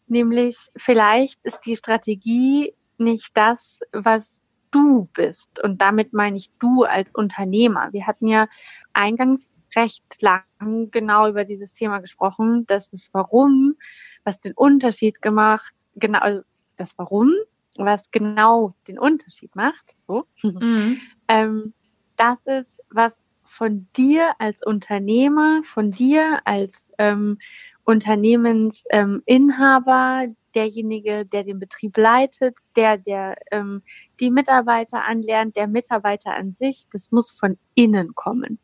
Nämlich 0.08 0.70
vielleicht 0.78 1.40
ist 1.44 1.62
die 1.66 1.76
Strategie 1.76 2.74
nicht 2.98 3.36
das, 3.36 3.80
was 3.92 4.42
du 4.72 5.10
bist. 5.14 5.64
Und 5.64 5.82
damit 5.82 6.14
meine 6.14 6.38
ich 6.38 6.52
du 6.60 6.84
als 6.84 7.14
Unternehmer. 7.16 7.92
Wir 7.92 8.06
hatten 8.08 8.28
ja 8.28 8.48
eingangs 8.94 9.54
recht 9.76 10.04
lang 10.22 10.44
genau 10.92 11.28
über 11.28 11.46
dieses 11.46 11.74
Thema 11.74 12.00
gesprochen, 12.00 12.66
dass 12.68 12.92
das 12.92 13.10
Warum, 13.14 13.76
was 14.24 14.40
den 14.40 14.54
Unterschied 14.54 15.22
gemacht, 15.22 15.74
genau, 15.96 16.20
also 16.20 16.42
das 16.78 16.98
Warum, 16.98 17.32
was 17.78 18.12
genau 18.12 18.74
den 18.88 19.00
Unterschied 19.00 19.56
macht, 19.56 19.96
so, 20.08 20.26
mhm. 20.44 21.00
ähm, 21.28 21.74
das 22.16 22.46
ist, 22.46 22.80
was 22.90 23.20
von 23.46 23.88
dir 23.96 24.32
als 24.40 24.66
Unternehmer, 24.66 25.62
von 25.64 25.92
dir 25.92 26.42
als 26.46 26.88
ähm, 26.98 27.38
Unternehmensinhaber 27.84 30.28
derjenige, 30.56 31.26
der 31.26 31.44
den 31.44 31.60
Betrieb 31.60 31.98
leitet, 31.98 32.58
der, 32.76 32.98
der 32.98 33.36
ähm, 33.52 33.84
die 34.20 34.32
Mitarbeiter 34.32 35.04
anlernt, 35.04 35.56
der 35.56 35.68
Mitarbeiter 35.68 36.36
an 36.36 36.54
sich, 36.54 36.88
das 36.92 37.12
muss 37.12 37.32
von 37.32 37.58
innen 37.76 38.16
kommen. 38.16 38.60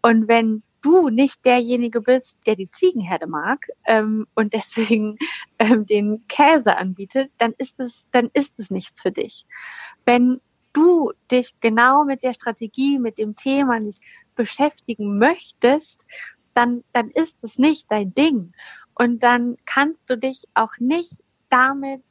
Und 0.00 0.28
wenn 0.28 0.62
du 0.82 1.08
nicht 1.08 1.44
derjenige 1.44 2.00
bist, 2.00 2.38
der 2.46 2.56
die 2.56 2.70
Ziegenherde 2.70 3.26
mag 3.26 3.66
ähm, 3.84 4.26
und 4.34 4.52
deswegen 4.52 5.16
ähm, 5.58 5.86
den 5.86 6.26
Käse 6.28 6.76
anbietet, 6.76 7.30
dann 7.38 7.54
ist 7.58 7.80
es, 7.80 8.06
dann 8.12 8.30
ist 8.32 8.58
es 8.58 8.70
nichts 8.70 9.00
für 9.00 9.12
dich. 9.12 9.46
Wenn 10.04 10.40
du 10.72 11.12
dich 11.30 11.54
genau 11.60 12.04
mit 12.04 12.22
der 12.22 12.34
Strategie, 12.34 12.98
mit 12.98 13.18
dem 13.18 13.36
Thema 13.36 13.80
nicht 13.80 14.00
beschäftigen 14.34 15.18
möchtest, 15.18 16.06
dann, 16.54 16.84
dann 16.92 17.08
ist 17.10 17.42
es 17.42 17.58
nicht 17.58 17.90
dein 17.90 18.14
Ding. 18.14 18.52
Und 18.94 19.22
dann 19.22 19.56
kannst 19.64 20.08
du 20.10 20.18
dich 20.18 20.44
auch 20.54 20.78
nicht 20.78 21.22
damit 21.48 22.02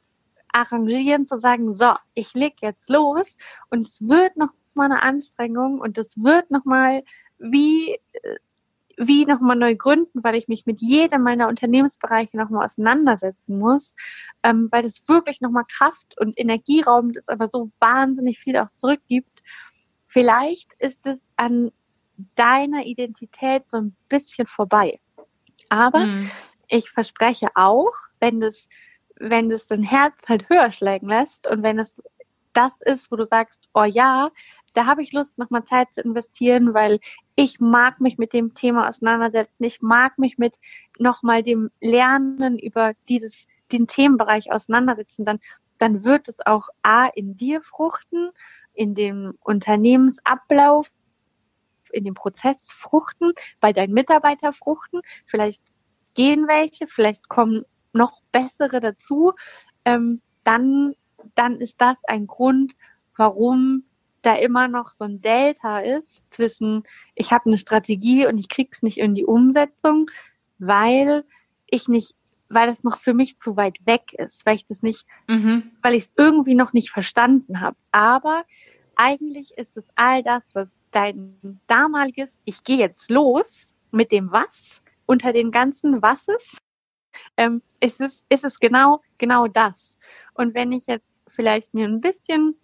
arrangieren 0.52 1.26
zu 1.26 1.38
sagen, 1.38 1.74
so, 1.74 1.94
ich 2.14 2.34
leg 2.34 2.54
jetzt 2.60 2.88
los 2.88 3.36
und 3.70 3.86
es 3.86 4.06
wird 4.06 4.36
noch 4.36 4.50
mal 4.74 4.86
eine 4.86 5.02
Anstrengung 5.02 5.80
und 5.80 5.98
es 5.98 6.22
wird 6.22 6.50
noch 6.50 6.64
mal 6.64 7.02
wie 7.38 7.98
wie 9.06 9.26
nochmal 9.26 9.56
neu 9.56 9.74
gründen, 9.74 10.22
weil 10.22 10.34
ich 10.34 10.48
mich 10.48 10.66
mit 10.66 10.80
jedem 10.80 11.22
meiner 11.22 11.48
Unternehmensbereiche 11.48 12.36
nochmal 12.36 12.64
auseinandersetzen 12.64 13.58
muss, 13.58 13.94
ähm, 14.42 14.68
weil 14.70 14.82
das 14.82 15.08
wirklich 15.08 15.40
nochmal 15.40 15.64
Kraft 15.70 16.18
und 16.18 16.38
Energieraubend 16.38 17.16
ist, 17.16 17.30
aber 17.30 17.48
so 17.48 17.70
wahnsinnig 17.80 18.38
viel 18.38 18.56
auch 18.56 18.68
zurückgibt. 18.76 19.42
Vielleicht 20.06 20.72
ist 20.78 21.06
es 21.06 21.26
an 21.36 21.70
deiner 22.34 22.84
Identität 22.84 23.64
so 23.68 23.78
ein 23.78 23.96
bisschen 24.08 24.46
vorbei. 24.46 25.00
Aber 25.68 26.06
mhm. 26.06 26.30
ich 26.68 26.90
verspreche 26.90 27.48
auch, 27.54 27.92
wenn 28.20 28.40
das, 28.40 28.68
wenn 29.16 29.48
das 29.48 29.66
dein 29.66 29.82
Herz 29.82 30.28
halt 30.28 30.48
höher 30.48 30.70
schlägen 30.70 31.08
lässt 31.08 31.46
und 31.46 31.62
wenn 31.62 31.78
es 31.78 31.96
das 32.52 32.72
ist, 32.80 33.10
wo 33.10 33.16
du 33.16 33.24
sagst, 33.24 33.70
oh 33.72 33.84
ja, 33.84 34.30
da 34.74 34.86
habe 34.86 35.02
ich 35.02 35.12
Lust, 35.12 35.38
nochmal 35.38 35.64
Zeit 35.64 35.92
zu 35.92 36.00
investieren, 36.02 36.74
weil 36.74 36.98
ich 37.34 37.60
mag 37.60 38.00
mich 38.00 38.18
mit 38.18 38.32
dem 38.32 38.54
Thema 38.54 38.88
auseinandersetzen. 38.88 39.64
Ich 39.64 39.80
mag 39.80 40.18
mich 40.18 40.38
mit 40.38 40.58
nochmal 40.98 41.42
dem 41.42 41.70
Lernen 41.80 42.58
über 42.58 42.92
dieses, 43.08 43.46
diesen 43.70 43.86
Themenbereich 43.86 44.52
auseinandersetzen. 44.52 45.24
Dann, 45.24 45.38
dann 45.78 46.04
wird 46.04 46.28
es 46.28 46.44
auch 46.44 46.68
A 46.82 47.06
in 47.06 47.36
dir 47.36 47.62
fruchten, 47.62 48.30
in 48.74 48.94
dem 48.94 49.34
Unternehmensablauf, 49.40 50.90
in 51.92 52.04
dem 52.04 52.14
Prozess 52.14 52.70
fruchten, 52.70 53.32
bei 53.60 53.72
deinen 53.72 53.92
Mitarbeitern 53.92 54.52
fruchten. 54.52 55.00
Vielleicht 55.24 55.62
gehen 56.14 56.48
welche, 56.48 56.86
vielleicht 56.86 57.28
kommen 57.28 57.64
noch 57.92 58.22
bessere 58.32 58.80
dazu. 58.80 59.32
Ähm, 59.84 60.20
dann, 60.44 60.94
dann 61.34 61.60
ist 61.60 61.80
das 61.80 61.98
ein 62.04 62.26
Grund, 62.26 62.74
warum 63.16 63.84
da 64.22 64.34
immer 64.36 64.68
noch 64.68 64.92
so 64.92 65.04
ein 65.04 65.20
Delta 65.20 65.80
ist 65.80 66.22
zwischen, 66.30 66.84
ich 67.14 67.32
habe 67.32 67.46
eine 67.46 67.58
Strategie 67.58 68.26
und 68.26 68.38
ich 68.38 68.48
krieg's 68.48 68.82
nicht 68.82 68.98
in 68.98 69.14
die 69.14 69.26
Umsetzung, 69.26 70.10
weil 70.58 71.24
ich 71.66 71.88
nicht, 71.88 72.14
weil 72.48 72.68
es 72.68 72.84
noch 72.84 72.98
für 72.98 73.14
mich 73.14 73.38
zu 73.40 73.56
weit 73.56 73.76
weg 73.84 74.12
ist, 74.14 74.46
weil 74.46 74.54
ich 74.54 74.66
das 74.66 74.82
nicht, 74.82 75.06
mhm. 75.28 75.72
weil 75.82 75.94
ich 75.94 76.04
es 76.04 76.12
irgendwie 76.16 76.54
noch 76.54 76.72
nicht 76.72 76.90
verstanden 76.90 77.60
habe. 77.60 77.76
Aber 77.90 78.44
eigentlich 78.96 79.52
ist 79.56 79.76
es 79.76 79.86
all 79.96 80.22
das, 80.22 80.54
was 80.54 80.78
dein 80.90 81.60
damaliges, 81.66 82.40
ich 82.44 82.62
gehe 82.64 82.78
jetzt 82.78 83.10
los 83.10 83.74
mit 83.90 84.12
dem 84.12 84.30
Was 84.32 84.82
unter 85.06 85.32
den 85.32 85.50
ganzen 85.50 86.02
Wasses, 86.02 86.58
ähm, 87.36 87.62
ist 87.80 88.00
es, 88.00 88.24
ist 88.28 88.44
es 88.44 88.58
genau, 88.58 89.02
genau 89.18 89.46
das. 89.46 89.98
Und 90.34 90.54
wenn 90.54 90.72
ich 90.72 90.86
jetzt 90.86 91.14
vielleicht 91.28 91.74
mir 91.74 91.86
ein 91.86 92.00
bisschen 92.00 92.56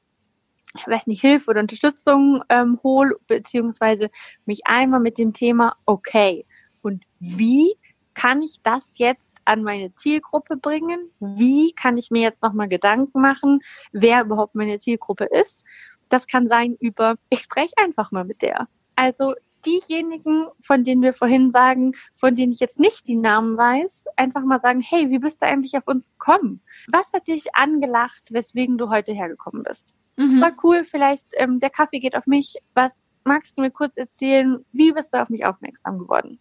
weiß 0.87 1.07
nicht, 1.07 1.21
Hilfe 1.21 1.51
oder 1.51 1.61
Unterstützung 1.61 2.43
ähm, 2.49 2.79
hole, 2.83 3.17
beziehungsweise 3.27 4.11
mich 4.47 4.61
einmal 4.65 5.01
mit 5.01 5.19
dem 5.19 5.33
Thema, 5.33 5.77
okay, 5.87 6.47
und 6.83 7.05
wie 7.19 7.75
kann 8.15 8.43
ich 8.43 8.61
das 8.63 8.99
jetzt 8.99 9.33
an 9.45 9.63
meine 9.63 9.95
Zielgruppe 9.95 10.57
bringen? 10.57 11.11
Wie 11.21 11.73
kann 11.73 11.97
ich 11.97 12.11
mir 12.11 12.23
jetzt 12.23 12.43
nochmal 12.43 12.69
Gedanken 12.69 13.21
machen, 13.21 13.61
wer 13.93 14.23
überhaupt 14.23 14.55
meine 14.55 14.79
Zielgruppe 14.81 15.25
ist? 15.25 15.65
Das 16.09 16.27
kann 16.27 16.49
sein 16.49 16.77
über, 16.81 17.17
ich 17.31 17.41
spreche 17.41 17.75
einfach 17.77 18.11
mal 18.11 18.25
mit 18.25 18.43
der. 18.43 18.67
Also 18.97 19.35
diejenigen, 19.69 20.47
von 20.61 20.85
denen 20.85 21.03
wir 21.03 21.13
vorhin 21.13 21.51
sagen, 21.51 21.93
von 22.15 22.35
denen 22.35 22.53
ich 22.53 22.61
jetzt 22.61 22.81
nicht 22.81 23.07
die 23.07 23.17
Namen 23.17 23.57
weiß, 23.57 24.07
einfach 24.17 24.43
mal 24.43 24.61
sagen, 24.61 24.81
hey, 24.81 25.11
wie 25.11 25.19
bist 25.19 25.43
du 25.43 25.47
eigentlich 25.47 25.77
auf 25.77 25.87
uns 25.87 26.11
gekommen? 26.11 26.61
Was 26.91 27.13
hat 27.13 27.29
dich 27.29 27.55
angelacht, 27.55 28.23
weswegen 28.31 28.79
du 28.79 28.89
heute 28.89 29.13
hergekommen 29.13 29.63
bist? 29.63 29.95
Mhm. 30.17 30.31
Das 30.31 30.41
war 30.41 30.53
cool, 30.63 30.85
vielleicht 30.85 31.27
ähm, 31.37 31.59
der 31.61 31.71
Kaffee 31.71 32.01
geht 32.01 32.17
auf 32.17 32.27
mich. 32.27 32.57
Was 32.75 33.07
magst 33.25 33.59
du 33.59 33.63
mir 33.63 33.71
kurz 33.71 33.97
erzählen? 33.97 34.65
Wie 34.73 34.93
bist 34.93 35.15
du 35.15 35.21
auf 35.21 35.29
mich 35.29 35.45
aufmerksam 35.45 35.99
geworden? 35.99 36.39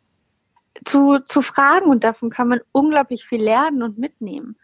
Zu, 0.86 1.20
zu 1.20 1.42
fragen 1.42 1.88
und 1.88 2.04
davon 2.04 2.30
kann 2.30 2.50
man 2.50 2.62
unglaublich 2.72 3.26
viel 3.26 3.44
lernen 3.44 3.82
und 3.82 3.98
mitnehmen. 3.98 4.58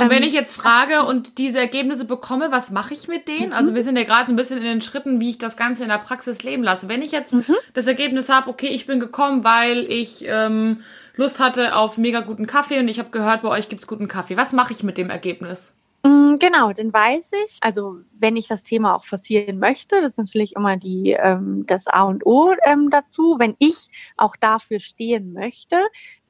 Und 0.00 0.10
wenn 0.10 0.22
ähm, 0.22 0.28
ich 0.28 0.34
jetzt 0.34 0.54
frage 0.54 1.04
und 1.04 1.38
diese 1.38 1.58
Ergebnisse 1.58 2.04
bekomme, 2.04 2.48
was 2.50 2.70
mache 2.70 2.94
ich 2.94 3.08
mit 3.08 3.28
denen? 3.28 3.48
Mhm. 3.48 3.52
Also 3.52 3.74
wir 3.74 3.82
sind 3.82 3.96
ja 3.96 4.04
gerade 4.04 4.26
so 4.26 4.32
ein 4.32 4.36
bisschen 4.36 4.58
in 4.58 4.64
den 4.64 4.80
Schritten, 4.80 5.20
wie 5.20 5.30
ich 5.30 5.38
das 5.38 5.56
Ganze 5.56 5.82
in 5.82 5.88
der 5.88 5.98
Praxis 5.98 6.42
leben 6.42 6.62
lasse. 6.62 6.88
Wenn 6.88 7.02
ich 7.02 7.12
jetzt 7.12 7.34
mhm. 7.34 7.56
das 7.74 7.86
Ergebnis 7.86 8.28
habe, 8.28 8.48
okay, 8.48 8.68
ich 8.68 8.86
bin 8.86 9.00
gekommen, 9.00 9.44
weil 9.44 9.80
ich 9.90 10.24
ähm, 10.26 10.82
Lust 11.16 11.38
hatte 11.38 11.76
auf 11.76 11.98
mega 11.98 12.20
guten 12.20 12.46
Kaffee 12.46 12.78
und 12.78 12.88
ich 12.88 12.98
habe 12.98 13.10
gehört, 13.10 13.42
bei 13.42 13.48
euch 13.48 13.68
gibt's 13.68 13.86
guten 13.86 14.08
Kaffee. 14.08 14.36
Was 14.36 14.52
mache 14.52 14.72
ich 14.72 14.82
mit 14.82 14.98
dem 14.98 15.10
Ergebnis? 15.10 15.74
Mm, 16.02 16.36
genau, 16.36 16.72
den 16.72 16.92
weiß 16.92 17.32
ich. 17.44 17.58
Also 17.60 17.98
wenn 18.12 18.36
ich 18.36 18.48
das 18.48 18.62
Thema 18.62 18.94
auch 18.94 19.04
forcieren 19.04 19.58
möchte, 19.58 20.00
das 20.00 20.14
ist 20.14 20.18
natürlich 20.18 20.56
immer 20.56 20.76
die 20.76 21.12
ähm, 21.12 21.64
das 21.66 21.86
A 21.86 22.02
und 22.04 22.24
O 22.26 22.54
ähm, 22.64 22.90
dazu. 22.90 23.36
Wenn 23.38 23.56
ich 23.58 23.88
auch 24.16 24.36
dafür 24.36 24.80
stehen 24.80 25.32
möchte, 25.32 25.76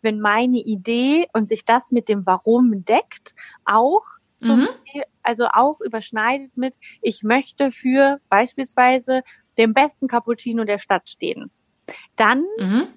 wenn 0.02 0.20
meine 0.20 0.58
Idee 0.58 1.28
und 1.32 1.48
sich 1.48 1.64
das 1.64 1.92
mit 1.92 2.08
dem 2.08 2.26
Warum 2.26 2.84
deckt, 2.84 3.34
auch 3.64 4.04
zum, 4.40 4.60
mhm. 4.60 4.68
also 5.22 5.46
auch 5.52 5.80
überschneidet 5.80 6.56
mit, 6.56 6.76
ich 7.02 7.22
möchte 7.22 7.72
für 7.72 8.20
beispielsweise 8.28 9.22
den 9.58 9.74
besten 9.74 10.08
Cappuccino 10.08 10.64
der 10.64 10.78
Stadt 10.78 11.08
stehen. 11.10 11.50
Dann 12.16 12.44
mhm. 12.58 12.88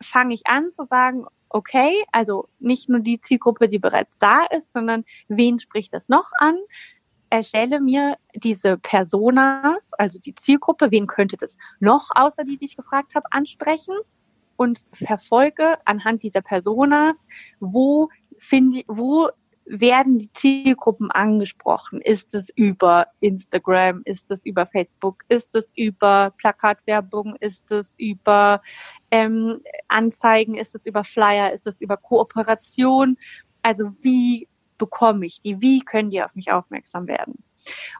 fange 0.00 0.34
ich 0.34 0.46
an 0.46 0.72
zu 0.72 0.84
sagen, 0.84 1.26
okay, 1.50 1.92
also 2.12 2.48
nicht 2.58 2.88
nur 2.88 3.00
die 3.00 3.20
Zielgruppe, 3.20 3.68
die 3.68 3.78
bereits 3.78 4.16
da 4.18 4.44
ist, 4.46 4.72
sondern 4.72 5.04
wen 5.28 5.58
spricht 5.58 5.92
das 5.92 6.08
noch 6.08 6.30
an? 6.38 6.56
Erstelle 7.28 7.80
mir 7.80 8.16
diese 8.34 8.78
Personas, 8.78 9.90
also 9.98 10.18
die 10.18 10.34
Zielgruppe, 10.34 10.90
wen 10.90 11.06
könnte 11.06 11.36
das 11.36 11.58
noch 11.78 12.08
außer 12.14 12.44
die, 12.44 12.56
die 12.56 12.64
ich 12.64 12.76
gefragt 12.76 13.14
habe, 13.14 13.26
ansprechen 13.30 13.94
und 14.56 14.86
verfolge 14.92 15.76
anhand 15.84 16.22
dieser 16.22 16.40
Personas, 16.40 17.22
wo 17.60 18.08
finde, 18.36 18.82
wo 18.88 19.30
werden 19.70 20.18
die 20.18 20.32
Zielgruppen 20.32 21.10
angesprochen? 21.12 22.00
Ist 22.00 22.34
es 22.34 22.50
über 22.50 23.06
Instagram? 23.20 24.02
Ist 24.04 24.30
es 24.30 24.44
über 24.44 24.66
Facebook? 24.66 25.22
Ist 25.28 25.54
es 25.54 25.70
über 25.76 26.32
Plakatwerbung? 26.38 27.36
Ist 27.36 27.70
es 27.70 27.94
über 27.96 28.62
ähm, 29.12 29.60
Anzeigen? 29.86 30.54
Ist 30.54 30.74
es 30.74 30.86
über 30.86 31.04
Flyer? 31.04 31.52
Ist 31.52 31.68
es 31.68 31.80
über 31.80 31.96
Kooperation? 31.96 33.16
Also 33.62 33.92
wie 34.00 34.48
bekomme 34.76 35.26
ich 35.26 35.40
die? 35.40 35.60
Wie 35.60 35.80
können 35.80 36.10
die 36.10 36.22
auf 36.22 36.34
mich 36.34 36.50
aufmerksam 36.50 37.06
werden? 37.06 37.44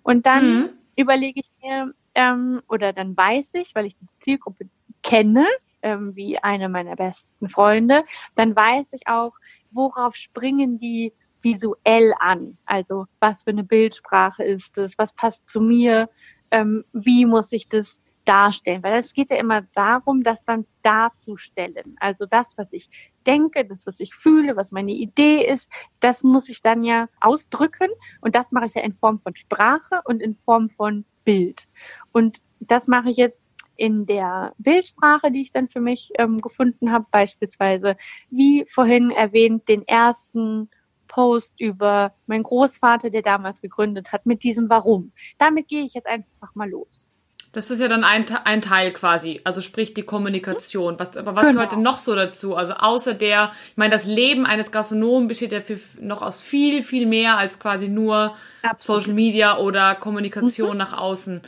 Und 0.02 0.26
dann 0.26 0.54
mhm. 0.54 0.70
überlege 0.96 1.40
ich 1.40 1.50
mir, 1.62 1.94
ähm, 2.16 2.62
oder 2.68 2.92
dann 2.92 3.16
weiß 3.16 3.54
ich, 3.54 3.76
weil 3.76 3.86
ich 3.86 3.94
die 3.96 4.08
Zielgruppe 4.18 4.68
kenne, 5.04 5.46
ähm, 5.82 6.16
wie 6.16 6.38
eine 6.38 6.68
meiner 6.68 6.96
besten 6.96 7.48
Freunde, 7.48 8.04
dann 8.34 8.56
weiß 8.56 8.92
ich 8.92 9.06
auch, 9.06 9.38
worauf 9.70 10.16
springen 10.16 10.78
die 10.78 11.12
visuell 11.42 12.12
an. 12.18 12.58
Also 12.64 13.06
was 13.20 13.44
für 13.44 13.50
eine 13.50 13.64
Bildsprache 13.64 14.44
ist 14.44 14.78
es, 14.78 14.98
was 14.98 15.12
passt 15.14 15.46
zu 15.46 15.60
mir, 15.60 16.08
ähm, 16.50 16.84
wie 16.92 17.26
muss 17.26 17.52
ich 17.52 17.68
das 17.68 18.00
darstellen, 18.24 18.82
weil 18.82 19.00
es 19.00 19.12
geht 19.12 19.30
ja 19.30 19.38
immer 19.38 19.62
darum, 19.74 20.22
das 20.22 20.44
dann 20.44 20.66
darzustellen. 20.82 21.96
Also 21.98 22.26
das, 22.26 22.56
was 22.56 22.68
ich 22.72 22.88
denke, 23.26 23.64
das, 23.64 23.86
was 23.86 23.98
ich 23.98 24.14
fühle, 24.14 24.56
was 24.56 24.72
meine 24.72 24.92
Idee 24.92 25.44
ist, 25.44 25.68
das 26.00 26.22
muss 26.22 26.48
ich 26.48 26.62
dann 26.62 26.84
ja 26.84 27.08
ausdrücken 27.20 27.88
und 28.20 28.34
das 28.34 28.52
mache 28.52 28.66
ich 28.66 28.74
ja 28.74 28.82
in 28.82 28.92
Form 28.92 29.20
von 29.20 29.36
Sprache 29.36 30.02
und 30.04 30.20
in 30.22 30.36
Form 30.36 30.70
von 30.70 31.04
Bild. 31.24 31.66
Und 32.12 32.42
das 32.60 32.86
mache 32.86 33.10
ich 33.10 33.16
jetzt 33.16 33.48
in 33.76 34.04
der 34.04 34.52
Bildsprache, 34.58 35.30
die 35.30 35.40
ich 35.40 35.52
dann 35.52 35.68
für 35.68 35.80
mich 35.80 36.12
ähm, 36.18 36.38
gefunden 36.38 36.92
habe, 36.92 37.06
beispielsweise, 37.10 37.96
wie 38.28 38.66
vorhin 38.68 39.10
erwähnt, 39.10 39.68
den 39.68 39.88
ersten 39.88 40.68
Post 41.10 41.60
über 41.60 42.14
meinen 42.26 42.44
Großvater, 42.44 43.10
der 43.10 43.22
damals 43.22 43.60
gegründet 43.60 44.12
hat, 44.12 44.24
mit 44.24 44.42
diesem 44.42 44.70
Warum. 44.70 45.12
Damit 45.38 45.68
gehe 45.68 45.82
ich 45.82 45.94
jetzt 45.94 46.06
einfach 46.06 46.54
mal 46.54 46.70
los. 46.70 47.12
Das 47.52 47.72
ist 47.72 47.80
ja 47.80 47.88
dann 47.88 48.04
ein, 48.04 48.24
ein 48.44 48.62
Teil 48.62 48.92
quasi, 48.92 49.40
also 49.42 49.60
sprich 49.60 49.92
die 49.92 50.04
Kommunikation. 50.04 51.00
Was, 51.00 51.16
aber 51.16 51.34
was 51.34 51.42
genau. 51.42 51.54
gehört 51.54 51.72
denn 51.72 51.82
noch 51.82 51.98
so 51.98 52.14
dazu? 52.14 52.54
Also 52.54 52.74
außer 52.74 53.12
der, 53.12 53.50
ich 53.70 53.76
meine, 53.76 53.90
das 53.90 54.04
Leben 54.04 54.46
eines 54.46 54.70
Gastronomen 54.70 55.26
besteht 55.26 55.50
ja 55.50 55.60
für, 55.60 55.80
noch 56.00 56.22
aus 56.22 56.40
viel, 56.40 56.80
viel 56.82 57.06
mehr 57.06 57.38
als 57.38 57.58
quasi 57.58 57.88
nur 57.88 58.36
Absolut. 58.62 59.02
Social 59.02 59.14
Media 59.14 59.58
oder 59.58 59.96
Kommunikation 59.96 60.72
mhm. 60.72 60.78
nach 60.78 60.96
außen. 60.96 61.42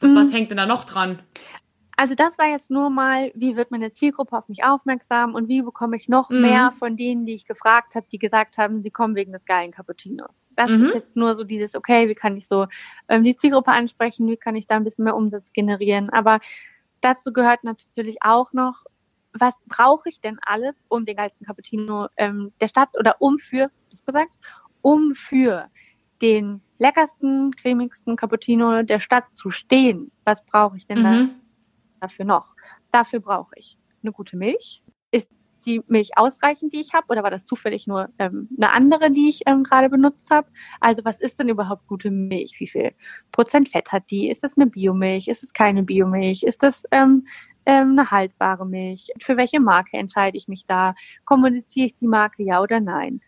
Was 0.00 0.28
mhm. 0.28 0.32
hängt 0.32 0.50
denn 0.50 0.58
da 0.58 0.66
noch 0.66 0.84
dran? 0.84 1.20
Also 2.00 2.14
das 2.14 2.38
war 2.38 2.46
jetzt 2.46 2.70
nur 2.70 2.90
mal, 2.90 3.32
wie 3.34 3.56
wird 3.56 3.72
meine 3.72 3.90
Zielgruppe 3.90 4.38
auf 4.38 4.48
mich 4.48 4.62
aufmerksam 4.62 5.34
und 5.34 5.48
wie 5.48 5.62
bekomme 5.62 5.96
ich 5.96 6.08
noch 6.08 6.30
mhm. 6.30 6.42
mehr 6.42 6.70
von 6.70 6.96
denen, 6.96 7.26
die 7.26 7.34
ich 7.34 7.44
gefragt 7.44 7.96
habe, 7.96 8.06
die 8.12 8.20
gesagt 8.20 8.56
haben, 8.56 8.84
sie 8.84 8.92
kommen 8.92 9.16
wegen 9.16 9.32
des 9.32 9.44
geilen 9.44 9.72
Cappuccinos. 9.72 10.48
Das 10.54 10.70
mhm. 10.70 10.84
ist 10.84 10.94
jetzt 10.94 11.16
nur 11.16 11.34
so 11.34 11.42
dieses, 11.42 11.74
okay, 11.74 12.08
wie 12.08 12.14
kann 12.14 12.36
ich 12.36 12.46
so 12.46 12.68
ähm, 13.08 13.24
die 13.24 13.34
Zielgruppe 13.34 13.72
ansprechen, 13.72 14.28
wie 14.28 14.36
kann 14.36 14.54
ich 14.54 14.68
da 14.68 14.76
ein 14.76 14.84
bisschen 14.84 15.06
mehr 15.06 15.16
Umsatz 15.16 15.52
generieren. 15.52 16.08
Aber 16.10 16.38
dazu 17.00 17.32
gehört 17.32 17.64
natürlich 17.64 18.18
auch 18.20 18.52
noch, 18.52 18.84
was 19.32 19.60
brauche 19.66 20.08
ich 20.08 20.20
denn 20.20 20.38
alles, 20.46 20.86
um 20.88 21.04
den 21.04 21.16
geilsten 21.16 21.48
Cappuccino 21.48 22.06
ähm, 22.16 22.52
der 22.60 22.68
Stadt 22.68 22.90
oder 22.96 23.16
um 23.18 23.38
für, 23.38 23.72
ich 23.92 24.04
gesagt, 24.04 24.38
um 24.82 25.16
für 25.16 25.66
den 26.22 26.60
leckersten, 26.78 27.50
cremigsten 27.56 28.14
Cappuccino 28.14 28.84
der 28.84 29.00
Stadt 29.00 29.34
zu 29.34 29.50
stehen. 29.50 30.12
Was 30.22 30.46
brauche 30.46 30.76
ich 30.76 30.86
denn 30.86 31.00
mhm. 31.00 31.02
da? 31.02 31.28
Dafür 32.00 32.24
noch? 32.24 32.54
Dafür 32.90 33.20
brauche 33.20 33.52
ich 33.56 33.78
eine 34.02 34.12
gute 34.12 34.36
Milch. 34.36 34.82
Ist 35.10 35.32
die 35.66 35.82
Milch 35.88 36.10
ausreichend, 36.16 36.72
die 36.72 36.80
ich 36.80 36.94
habe, 36.94 37.06
oder 37.08 37.22
war 37.22 37.30
das 37.30 37.44
zufällig 37.44 37.86
nur 37.86 38.08
ähm, 38.18 38.48
eine 38.56 38.72
andere, 38.72 39.10
die 39.10 39.28
ich 39.28 39.42
ähm, 39.46 39.62
gerade 39.62 39.88
benutzt 39.88 40.30
habe? 40.30 40.48
Also 40.80 41.04
was 41.04 41.18
ist 41.20 41.38
denn 41.38 41.48
überhaupt 41.48 41.86
gute 41.86 42.10
Milch? 42.10 42.56
Wie 42.58 42.68
viel 42.68 42.92
Prozent 43.32 43.68
Fett 43.68 43.92
hat 43.92 44.10
die? 44.10 44.28
Ist 44.28 44.44
das 44.44 44.56
eine 44.56 44.66
Biomilch? 44.66 45.28
Ist 45.28 45.42
es 45.42 45.52
keine 45.52 45.82
Biomilch? 45.82 46.42
Ist 46.42 46.62
das 46.62 46.84
ähm, 46.90 47.26
ähm, 47.66 47.92
eine 47.92 48.10
haltbare 48.10 48.66
Milch? 48.66 49.10
Für 49.20 49.36
welche 49.36 49.60
Marke 49.60 49.96
entscheide 49.96 50.38
ich 50.38 50.48
mich 50.48 50.66
da? 50.66 50.94
Kommuniziere 51.24 51.86
ich 51.86 51.96
die 51.96 52.08
Marke 52.08 52.42
ja 52.42 52.62
oder 52.62 52.80
nein? 52.80 53.20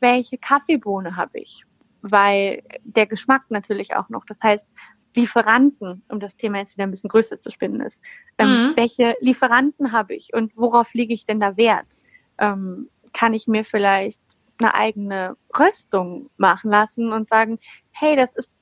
Welche 0.00 0.38
Kaffeebohne 0.38 1.16
habe 1.16 1.40
ich? 1.40 1.64
Weil 2.00 2.62
der 2.84 3.06
Geschmack 3.06 3.50
natürlich 3.50 3.96
auch 3.96 4.08
noch. 4.08 4.24
Das 4.24 4.40
heißt, 4.42 4.72
Lieferanten, 5.18 6.02
um 6.08 6.20
das 6.20 6.36
Thema 6.36 6.58
jetzt 6.58 6.76
wieder 6.76 6.86
ein 6.86 6.90
bisschen 6.90 7.08
größer 7.08 7.40
zu 7.40 7.50
spinnen 7.50 7.80
ist. 7.80 8.02
Ähm, 8.38 8.48
mhm. 8.48 8.76
Welche 8.76 9.16
Lieferanten 9.20 9.92
habe 9.92 10.14
ich 10.14 10.32
und 10.32 10.56
worauf 10.56 10.94
lege 10.94 11.14
ich 11.14 11.26
denn 11.26 11.40
da 11.40 11.56
Wert? 11.56 11.98
Ähm, 12.38 12.88
kann 13.12 13.34
ich 13.34 13.46
mir 13.46 13.64
vielleicht 13.64 14.22
eine 14.60 14.74
eigene 14.74 15.36
Röstung 15.58 16.30
machen 16.36 16.70
lassen 16.70 17.12
und 17.12 17.28
sagen, 17.28 17.58
hey, 17.90 18.16
das 18.16 18.34
ist 18.34 18.56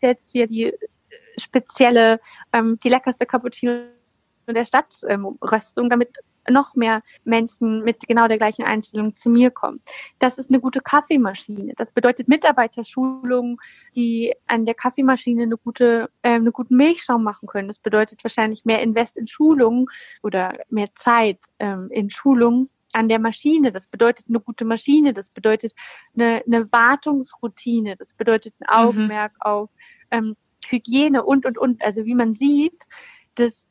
jetzt 0.00 0.32
hier 0.32 0.46
die 0.46 0.72
spezielle, 1.38 2.20
ähm, 2.52 2.78
die 2.82 2.88
leckerste 2.88 3.26
Cappuccino 3.26 3.84
der 4.46 4.64
Stadtröstung, 4.64 5.84
ähm, 5.84 5.90
damit 5.90 6.16
noch 6.50 6.74
mehr 6.74 7.02
Menschen 7.24 7.82
mit 7.84 8.06
genau 8.06 8.28
der 8.28 8.38
gleichen 8.38 8.64
Einstellung 8.64 9.14
zu 9.14 9.30
mir 9.30 9.50
kommen. 9.50 9.80
Das 10.18 10.38
ist 10.38 10.50
eine 10.50 10.60
gute 10.60 10.80
Kaffeemaschine. 10.80 11.74
Das 11.76 11.92
bedeutet 11.92 12.28
Mitarbeiterschulungen, 12.28 13.58
die 13.94 14.34
an 14.46 14.64
der 14.64 14.74
Kaffeemaschine 14.74 15.42
eine 15.42 15.56
gute, 15.56 16.10
äh, 16.22 16.30
eine 16.30 16.52
guten 16.52 16.76
Milchschaum 16.76 17.22
machen 17.22 17.46
können. 17.48 17.68
Das 17.68 17.78
bedeutet 17.78 18.22
wahrscheinlich 18.24 18.64
mehr 18.64 18.82
Invest 18.82 19.16
in 19.16 19.26
Schulungen 19.26 19.86
oder 20.22 20.58
mehr 20.70 20.88
Zeit 20.94 21.38
ähm, 21.58 21.88
in 21.90 22.10
Schulungen 22.10 22.70
an 22.92 23.08
der 23.08 23.18
Maschine. 23.18 23.72
Das 23.72 23.86
bedeutet 23.86 24.26
eine 24.28 24.40
gute 24.40 24.64
Maschine. 24.64 25.12
Das 25.12 25.30
bedeutet 25.30 25.72
eine, 26.14 26.42
eine 26.46 26.70
Wartungsroutine. 26.72 27.96
Das 27.96 28.14
bedeutet 28.14 28.54
ein 28.60 28.66
mhm. 28.66 28.88
Augenmerk 28.88 29.32
mhm. 29.32 29.42
auf 29.42 29.70
ähm, 30.10 30.36
Hygiene 30.66 31.24
und, 31.24 31.46
und, 31.46 31.58
und. 31.58 31.82
Also 31.82 32.04
wie 32.04 32.14
man 32.14 32.34
sieht, 32.34 32.84
das, 33.34 33.68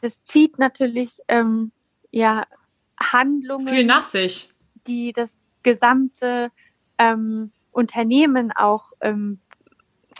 das 0.00 0.22
zieht 0.22 0.58
natürlich 0.58 1.18
ähm, 1.28 1.72
ja, 2.10 2.44
Handlungen. 3.00 3.68
Viel 3.68 3.84
nach 3.84 4.04
sich. 4.04 4.50
Die 4.86 5.12
das 5.12 5.38
gesamte 5.62 6.50
ähm, 6.98 7.52
Unternehmen 7.72 8.52
auch 8.52 8.92
ähm, 9.00 9.40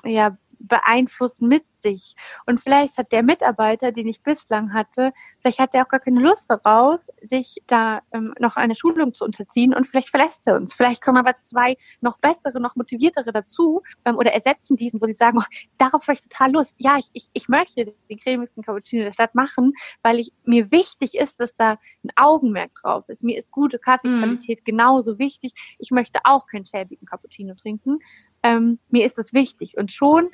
ja, 0.05 0.37
beeinflussen 0.61 1.49
mit 1.49 1.64
sich. 1.75 2.14
Und 2.46 2.61
vielleicht 2.61 2.99
hat 2.99 3.12
der 3.12 3.23
Mitarbeiter, 3.23 3.92
den 3.92 4.07
ich 4.09 4.23
bislang 4.23 4.73
hatte, 4.73 5.12
vielleicht 5.40 5.59
hat 5.59 5.75
er 5.75 5.85
auch 5.85 5.88
gar 5.88 6.01
keine 6.01 6.20
Lust 6.20 6.51
darauf, 6.51 7.01
sich 7.23 7.62
da 7.66 8.01
ähm, 8.12 8.35
noch 8.38 8.57
eine 8.57 8.75
Schulung 8.75 9.14
zu 9.14 9.25
unterziehen 9.25 9.75
und 9.75 9.87
vielleicht 9.87 10.11
verlässt 10.11 10.46
er 10.46 10.57
uns. 10.57 10.75
Vielleicht 10.75 11.03
kommen 11.03 11.18
aber 11.18 11.37
zwei 11.38 11.77
noch 12.01 12.18
bessere, 12.18 12.61
noch 12.61 12.77
motiviertere 12.77 13.33
dazu 13.33 13.83
ähm, 14.05 14.16
oder 14.16 14.33
ersetzen 14.33 14.77
diesen, 14.77 15.01
wo 15.01 15.07
sie 15.07 15.12
sagen, 15.12 15.38
oh, 15.40 15.44
darauf 15.79 16.03
habe 16.03 16.12
ich 16.12 16.20
total 16.20 16.53
Lust. 16.53 16.75
Ja, 16.79 16.96
ich, 16.99 17.09
ich, 17.12 17.29
ich 17.33 17.49
möchte 17.49 17.94
den 18.09 18.18
cremigsten 18.18 18.62
Cappuccino 18.62 19.05
der 19.05 19.12
Stadt 19.12 19.35
machen, 19.35 19.73
weil 20.03 20.18
ich 20.18 20.33
mir 20.44 20.70
wichtig 20.70 21.14
ist, 21.14 21.40
dass 21.40 21.57
da 21.57 21.79
ein 22.05 22.11
Augenmerk 22.16 22.75
drauf 22.75 23.09
ist. 23.09 23.23
Mir 23.23 23.38
ist 23.38 23.51
gute 23.51 23.79
Kaffeequalität 23.79 24.61
mhm. 24.61 24.64
genauso 24.64 25.18
wichtig. 25.18 25.53
Ich 25.79 25.90
möchte 25.90 26.20
auch 26.25 26.46
keinen 26.46 26.66
schäbigen 26.66 27.07
Cappuccino 27.07 27.55
trinken. 27.55 27.99
Ähm, 28.42 28.79
mir 28.88 29.07
ist 29.07 29.18
das 29.18 29.33
wichtig. 29.33 29.76
Und 29.76 29.92
schon 29.92 30.31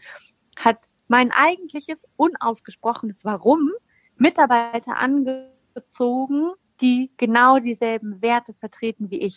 hat 0.59 0.79
mein 1.09 1.33
eigentliches 1.33 1.99
unausgesprochenes 2.17 3.25
Warum 3.25 3.71
Mitarbeiter 4.17 4.97
angezogen, 4.97 6.53
die 6.81 7.11
genau 7.17 7.59
dieselben 7.59 8.23
Werte 8.23 8.55
vertreten 8.55 9.11
wie 9.11 9.21
ich. 9.21 9.37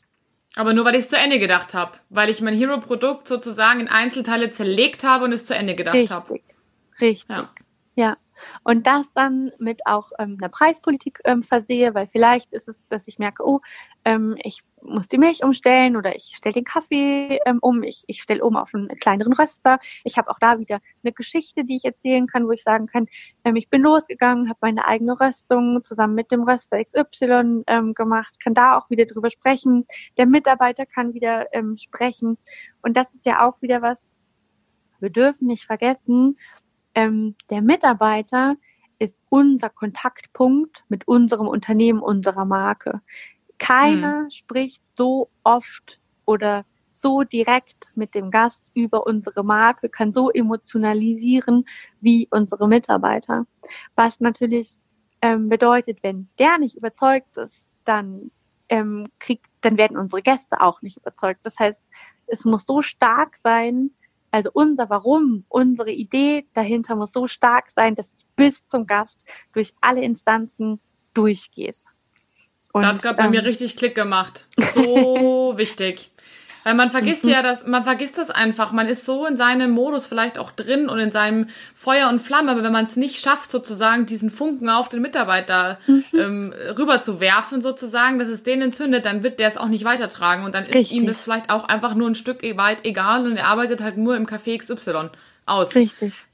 Aber 0.55 0.73
nur 0.73 0.83
weil 0.85 0.95
ich 0.95 1.01
es 1.01 1.09
zu 1.09 1.17
Ende 1.17 1.39
gedacht 1.39 1.73
habe, 1.73 1.93
weil 2.09 2.29
ich 2.29 2.41
mein 2.41 2.55
Hero-Produkt 2.55 3.27
sozusagen 3.27 3.81
in 3.81 3.87
Einzelteile 3.87 4.49
zerlegt 4.49 5.03
habe 5.03 5.25
und 5.25 5.31
es 5.31 5.45
zu 5.45 5.55
Ende 5.55 5.75
gedacht 5.75 6.09
habe. 6.09 6.33
Richtig, 6.33 6.55
richtig. 6.99 7.29
Ja. 7.29 7.49
ja. 7.95 8.17
Und 8.63 8.87
das 8.87 9.11
dann 9.13 9.51
mit 9.59 9.81
auch 9.85 10.11
ähm, 10.19 10.37
einer 10.39 10.49
Preispolitik 10.49 11.19
ähm, 11.25 11.43
versehe, 11.43 11.93
weil 11.93 12.07
vielleicht 12.07 12.51
ist 12.53 12.67
es, 12.67 12.87
dass 12.87 13.07
ich 13.07 13.19
merke, 13.19 13.45
oh, 13.45 13.61
ähm, 14.05 14.37
ich 14.43 14.63
muss 14.81 15.07
die 15.07 15.17
Milch 15.17 15.43
umstellen 15.43 15.97
oder 15.97 16.15
ich 16.15 16.31
stelle 16.35 16.53
den 16.53 16.63
Kaffee 16.63 17.39
ähm, 17.45 17.59
um, 17.61 17.83
ich, 17.83 18.03
ich 18.07 18.21
stelle 18.21 18.43
um 18.43 18.55
auf 18.55 18.73
einen 18.73 18.87
kleineren 18.87 19.33
Röster. 19.33 19.79
Ich 20.03 20.17
habe 20.17 20.29
auch 20.29 20.39
da 20.39 20.59
wieder 20.59 20.79
eine 21.03 21.11
Geschichte, 21.11 21.65
die 21.65 21.75
ich 21.75 21.85
erzählen 21.85 22.27
kann, 22.27 22.47
wo 22.47 22.51
ich 22.51 22.63
sagen 22.63 22.87
kann, 22.87 23.07
ähm, 23.43 23.55
ich 23.55 23.69
bin 23.69 23.81
losgegangen, 23.81 24.49
habe 24.49 24.59
meine 24.61 24.85
eigene 24.85 25.19
Röstung 25.19 25.83
zusammen 25.83 26.15
mit 26.15 26.31
dem 26.31 26.43
Röster 26.43 26.83
XY 26.83 27.63
ähm, 27.67 27.93
gemacht, 27.93 28.39
kann 28.41 28.53
da 28.53 28.77
auch 28.77 28.89
wieder 28.89 29.05
drüber 29.05 29.29
sprechen. 29.29 29.85
Der 30.17 30.25
Mitarbeiter 30.25 30.85
kann 30.85 31.13
wieder 31.13 31.53
ähm, 31.53 31.75
sprechen. 31.77 32.37
Und 32.81 32.95
das 32.95 33.13
ist 33.13 33.25
ja 33.25 33.45
auch 33.45 33.61
wieder 33.61 33.81
was, 33.81 34.09
wir 34.99 35.09
dürfen 35.09 35.47
nicht 35.47 35.65
vergessen, 35.65 36.37
ähm, 36.95 37.35
der 37.49 37.61
Mitarbeiter 37.61 38.55
ist 38.99 39.21
unser 39.29 39.69
Kontaktpunkt 39.69 40.83
mit 40.89 41.07
unserem 41.07 41.47
Unternehmen, 41.47 42.01
unserer 42.01 42.45
Marke. 42.45 43.01
Keiner 43.57 44.23
hm. 44.23 44.29
spricht 44.29 44.83
so 44.97 45.29
oft 45.43 45.99
oder 46.25 46.65
so 46.93 47.23
direkt 47.23 47.91
mit 47.95 48.13
dem 48.13 48.29
Gast 48.29 48.65
über 48.73 49.07
unsere 49.07 49.43
Marke, 49.43 49.89
kann 49.89 50.11
so 50.11 50.29
emotionalisieren 50.29 51.65
wie 52.01 52.27
unsere 52.29 52.67
Mitarbeiter. 52.67 53.45
Was 53.95 54.19
natürlich 54.19 54.77
ähm, 55.21 55.49
bedeutet, 55.49 55.99
wenn 56.03 56.29
der 56.37 56.57
nicht 56.57 56.75
überzeugt 56.75 57.37
ist, 57.37 57.69
dann 57.85 58.31
ähm, 58.67 59.07
kriegt, 59.17 59.47
dann 59.61 59.77
werden 59.77 59.97
unsere 59.97 60.21
Gäste 60.21 60.61
auch 60.61 60.81
nicht 60.81 60.97
überzeugt. 60.97 61.39
Das 61.43 61.57
heißt, 61.57 61.89
es 62.27 62.45
muss 62.45 62.65
so 62.65 62.81
stark 62.81 63.35
sein, 63.35 63.91
also 64.31 64.49
unser 64.53 64.89
Warum, 64.89 65.45
unsere 65.49 65.91
Idee 65.91 66.45
dahinter 66.53 66.95
muss 66.95 67.11
so 67.11 67.27
stark 67.27 67.69
sein, 67.69 67.95
dass 67.95 68.13
es 68.13 68.25
bis 68.35 68.65
zum 68.65 68.85
Gast 68.85 69.25
durch 69.53 69.73
alle 69.81 70.01
Instanzen 70.01 70.79
durchgeht. 71.13 71.83
Und, 72.71 72.83
da 72.83 72.89
hat 72.89 73.01
gerade 73.01 73.19
ähm, 73.19 73.25
bei 73.25 73.29
mir 73.29 73.45
richtig 73.45 73.75
Klick 73.75 73.95
gemacht. 73.95 74.47
So 74.73 75.53
wichtig. 75.55 76.11
Weil 76.63 76.73
man 76.73 76.91
vergisst 76.91 77.23
mhm. 77.23 77.31
ja 77.31 77.41
das, 77.41 77.65
man 77.65 77.83
vergisst 77.83 78.17
das 78.17 78.29
einfach. 78.29 78.71
Man 78.71 78.87
ist 78.87 79.05
so 79.05 79.25
in 79.25 79.37
seinem 79.37 79.71
Modus 79.71 80.05
vielleicht 80.05 80.37
auch 80.37 80.51
drin 80.51 80.89
und 80.89 80.99
in 80.99 81.11
seinem 81.11 81.47
Feuer 81.73 82.09
und 82.09 82.19
Flamme, 82.19 82.51
aber 82.51 82.63
wenn 82.63 82.71
man 82.71 82.85
es 82.85 82.95
nicht 82.95 83.17
schafft, 83.17 83.49
sozusagen 83.49 84.05
diesen 84.05 84.29
Funken 84.29 84.69
auf 84.69 84.89
den 84.89 85.01
Mitarbeiter 85.01 85.79
mhm. 85.87 86.03
ähm, 86.13 86.53
rüber 86.77 87.01
zu 87.01 87.19
werfen, 87.19 87.61
sozusagen, 87.61 88.19
dass 88.19 88.27
es 88.27 88.43
den 88.43 88.61
entzündet, 88.61 89.05
dann 89.05 89.23
wird 89.23 89.39
der 89.39 89.47
es 89.47 89.57
auch 89.57 89.67
nicht 89.67 89.85
weitertragen 89.85 90.43
und 90.43 90.53
dann 90.53 90.63
ist 90.63 90.75
Richtig. 90.75 90.97
ihm 90.97 91.07
das 91.07 91.23
vielleicht 91.23 91.49
auch 91.49 91.67
einfach 91.67 91.95
nur 91.95 92.09
ein 92.09 92.15
Stück 92.15 92.43
weit 92.57 92.85
egal 92.85 93.25
und 93.25 93.37
er 93.37 93.47
arbeitet 93.47 93.81
halt 93.81 93.97
nur 93.97 94.15
im 94.15 94.25
Café 94.25 94.57
XY 94.57 95.09
aus. 95.45 95.75
Richtig. 95.75 96.25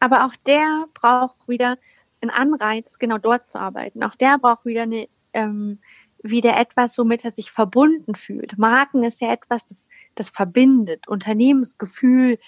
Aber 0.00 0.26
auch 0.26 0.34
der 0.46 0.86
braucht 0.94 1.48
wieder 1.48 1.76
einen 2.20 2.30
Anreiz, 2.30 2.98
genau 2.98 3.18
dort 3.18 3.46
zu 3.46 3.58
arbeiten. 3.58 4.02
Auch 4.02 4.14
der 4.14 4.38
braucht 4.38 4.64
wieder 4.64 4.82
eine 4.82 5.08
ähm, 5.32 5.78
wieder 6.22 6.56
etwas, 6.56 6.96
womit 6.98 7.24
er 7.24 7.32
sich 7.32 7.50
verbunden 7.50 8.14
fühlt. 8.14 8.58
Marken 8.58 9.02
ist 9.02 9.20
ja 9.20 9.32
etwas, 9.32 9.66
das, 9.66 9.88
das 10.14 10.30
verbindet. 10.30 11.08
Unternehmensgefühl, 11.08 12.38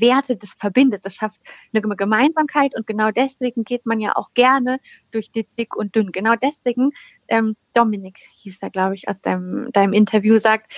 Werte, 0.00 0.36
das 0.36 0.54
verbindet. 0.54 1.04
Das 1.04 1.14
schafft 1.14 1.40
eine 1.72 1.82
Gemeinsamkeit 1.96 2.74
und 2.74 2.86
genau 2.86 3.10
deswegen 3.10 3.64
geht 3.64 3.86
man 3.86 4.00
ja 4.00 4.16
auch 4.16 4.34
gerne 4.34 4.80
durch 5.10 5.32
die 5.32 5.46
dick 5.58 5.76
und 5.76 5.94
dünn. 5.94 6.12
Genau 6.12 6.34
deswegen, 6.36 6.90
ähm, 7.28 7.56
Dominik 7.72 8.18
hieß 8.36 8.58
er, 8.62 8.70
glaube 8.70 8.94
ich, 8.94 9.08
aus 9.08 9.20
deinem, 9.20 9.70
deinem 9.72 9.92
Interview 9.92 10.38
sagt, 10.38 10.74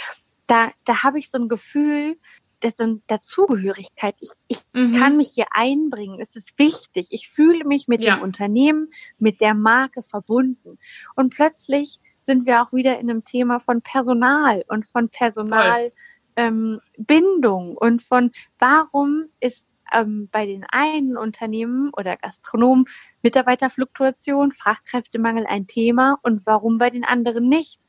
da, 0.46 0.70
da 0.84 1.02
habe 1.02 1.18
ich 1.18 1.30
so 1.30 1.38
ein 1.38 1.48
Gefühl, 1.48 2.16
das 2.60 2.80
eine 2.80 3.00
Dazugehörigkeit. 3.06 4.16
Ich, 4.20 4.30
ich 4.48 4.60
mhm. 4.72 4.96
kann 4.96 5.16
mich 5.16 5.30
hier 5.34 5.46
einbringen. 5.50 6.20
Es 6.20 6.36
ist 6.36 6.58
wichtig. 6.58 7.08
Ich 7.10 7.28
fühle 7.28 7.64
mich 7.64 7.86
mit 7.86 8.02
ja. 8.02 8.16
dem 8.16 8.22
Unternehmen, 8.22 8.90
mit 9.18 9.40
der 9.40 9.54
Marke 9.54 10.02
verbunden. 10.02 10.78
Und 11.14 11.34
plötzlich 11.34 12.00
sind 12.26 12.44
wir 12.44 12.62
auch 12.62 12.72
wieder 12.72 12.98
in 12.98 13.08
einem 13.08 13.24
Thema 13.24 13.60
von 13.60 13.80
Personal 13.80 14.64
und 14.68 14.86
von 14.86 15.08
Personalbindung 15.08 15.92
ähm, 16.36 17.76
und 17.76 18.02
von 18.02 18.32
warum 18.58 19.26
ist 19.40 19.68
ähm, 19.92 20.28
bei 20.30 20.44
den 20.46 20.66
einen 20.68 21.16
Unternehmen 21.16 21.90
oder 21.96 22.16
Gastronomen 22.16 22.86
Mitarbeiterfluktuation, 23.22 24.52
Fachkräftemangel 24.52 25.46
ein 25.46 25.66
Thema 25.66 26.18
und 26.22 26.44
warum 26.46 26.78
bei 26.78 26.90
den 26.90 27.04
anderen 27.04 27.48
nicht. 27.48 27.80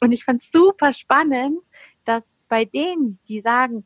Und 0.00 0.12
ich 0.12 0.24
fand 0.24 0.40
es 0.40 0.50
super 0.50 0.92
spannend, 0.92 1.62
dass 2.04 2.32
bei 2.48 2.64
denen, 2.64 3.18
die 3.28 3.40
sagen, 3.40 3.84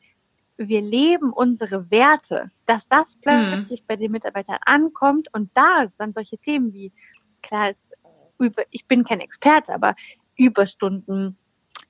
wir 0.57 0.83
leben 0.83 1.33
unsere 1.33 1.91
Werte, 1.91 2.51
dass 2.67 2.89
das 2.89 3.17
plötzlich 3.17 3.83
mhm. 3.83 3.87
bei 3.89 3.97
den 3.97 4.13
Mitarbeitern 4.13 4.59
ankommt 4.65 5.29
und 5.33 5.51
da 5.55 5.89
sind 5.93 6.15
solche 6.15 6.39
Themen 6.39 6.73
wie, 6.73 6.93
klar, 7.43 7.73
ich 8.71 8.87
bin 8.87 9.05
kein 9.05 9.21
Experte, 9.21 9.75
aber 9.75 9.95
Überstunden, 10.37 11.39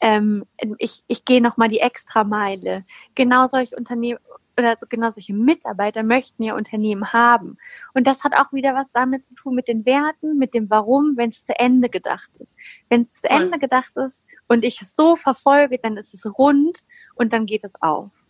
ähm, 0.00 0.44
ich, 0.78 1.02
ich 1.06 1.24
gehe 1.24 1.40
nochmal 1.40 1.68
die 1.68 1.80
Extrameile. 1.80 2.84
Genau 3.14 3.46
solche 3.46 3.76
Unternehmen 3.76 4.18
oder 4.58 4.76
genau 4.88 5.10
solche 5.10 5.34
Mitarbeiter 5.34 6.02
möchten 6.02 6.42
ja 6.42 6.54
Unternehmen 6.54 7.12
haben. 7.12 7.56
Und 7.92 8.06
das 8.06 8.24
hat 8.24 8.34
auch 8.34 8.52
wieder 8.52 8.74
was 8.74 8.92
damit 8.92 9.26
zu 9.26 9.34
tun 9.34 9.54
mit 9.54 9.68
den 9.68 9.84
Werten, 9.84 10.38
mit 10.38 10.54
dem 10.54 10.70
Warum, 10.70 11.16
wenn 11.16 11.30
es 11.30 11.44
zu 11.44 11.58
Ende 11.58 11.88
gedacht 11.88 12.30
ist. 12.38 12.56
Wenn 12.88 13.02
es 13.02 13.20
zu 13.20 13.28
Ende 13.28 13.58
gedacht 13.58 13.96
ist 13.96 14.24
und 14.46 14.64
ich 14.64 14.80
es 14.80 14.94
so 14.94 15.16
verfolge, 15.16 15.78
dann 15.78 15.96
ist 15.96 16.14
es 16.14 16.26
rund 16.38 16.80
und 17.14 17.32
dann 17.32 17.46
geht 17.46 17.64
es 17.64 17.80
auf. 17.82 18.23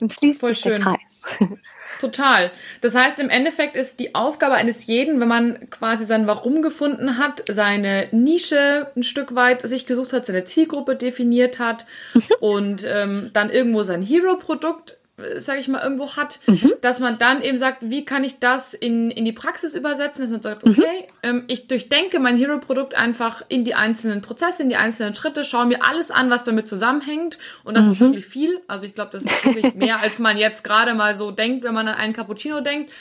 Und 0.00 0.12
schließt 0.12 0.40
Voll 0.40 0.54
sich 0.54 0.62
schön. 0.62 0.72
der 0.72 0.80
Kreis. 0.80 1.22
Total. 2.00 2.52
Das 2.80 2.94
heißt, 2.94 3.18
im 3.18 3.28
Endeffekt 3.28 3.74
ist 3.74 3.98
die 3.98 4.14
Aufgabe 4.14 4.54
eines 4.54 4.86
jeden, 4.86 5.20
wenn 5.20 5.28
man 5.28 5.70
quasi 5.70 6.06
sein 6.06 6.26
Warum 6.26 6.62
gefunden 6.62 7.18
hat, 7.18 7.42
seine 7.48 8.08
Nische 8.12 8.92
ein 8.94 9.02
Stück 9.02 9.34
weit 9.34 9.62
sich 9.62 9.86
gesucht 9.86 10.12
hat, 10.12 10.26
seine 10.26 10.44
Zielgruppe 10.44 10.94
definiert 10.94 11.58
hat 11.58 11.86
mhm. 12.14 12.22
und 12.40 12.86
ähm, 12.88 13.30
dann 13.32 13.50
irgendwo 13.50 13.82
sein 13.82 14.02
Hero-Produkt 14.02 14.97
sage 15.38 15.58
ich 15.58 15.68
mal, 15.68 15.82
irgendwo 15.82 16.16
hat, 16.16 16.38
mhm. 16.46 16.74
dass 16.80 17.00
man 17.00 17.18
dann 17.18 17.42
eben 17.42 17.58
sagt, 17.58 17.78
wie 17.80 18.04
kann 18.04 18.22
ich 18.22 18.38
das 18.38 18.72
in, 18.72 19.10
in 19.10 19.24
die 19.24 19.32
Praxis 19.32 19.74
übersetzen, 19.74 20.22
dass 20.22 20.30
man 20.30 20.42
sagt, 20.42 20.64
mhm. 20.64 20.72
okay, 20.72 21.08
mhm. 21.22 21.28
ähm, 21.28 21.44
ich 21.48 21.66
durchdenke 21.66 22.20
mein 22.20 22.36
Hero-Produkt 22.36 22.94
einfach 22.94 23.42
in 23.48 23.64
die 23.64 23.74
einzelnen 23.74 24.22
Prozesse, 24.22 24.62
in 24.62 24.68
die 24.68 24.76
einzelnen 24.76 25.14
Schritte, 25.14 25.42
schaue 25.42 25.66
mir 25.66 25.82
alles 25.82 26.10
an, 26.10 26.30
was 26.30 26.44
damit 26.44 26.68
zusammenhängt 26.68 27.38
und 27.64 27.76
das 27.76 27.86
mhm. 27.86 27.92
ist 27.92 28.00
wirklich 28.00 28.26
viel. 28.26 28.60
Also 28.68 28.86
ich 28.86 28.92
glaube, 28.92 29.10
das 29.12 29.24
ist 29.24 29.44
wirklich 29.44 29.74
mehr, 29.74 30.00
als 30.00 30.18
man 30.20 30.38
jetzt 30.38 30.62
gerade 30.62 30.94
mal 30.94 31.14
so 31.14 31.30
denkt, 31.30 31.64
wenn 31.64 31.74
man 31.74 31.88
an 31.88 31.94
einen 31.96 32.12
Cappuccino 32.12 32.60
denkt 32.60 32.92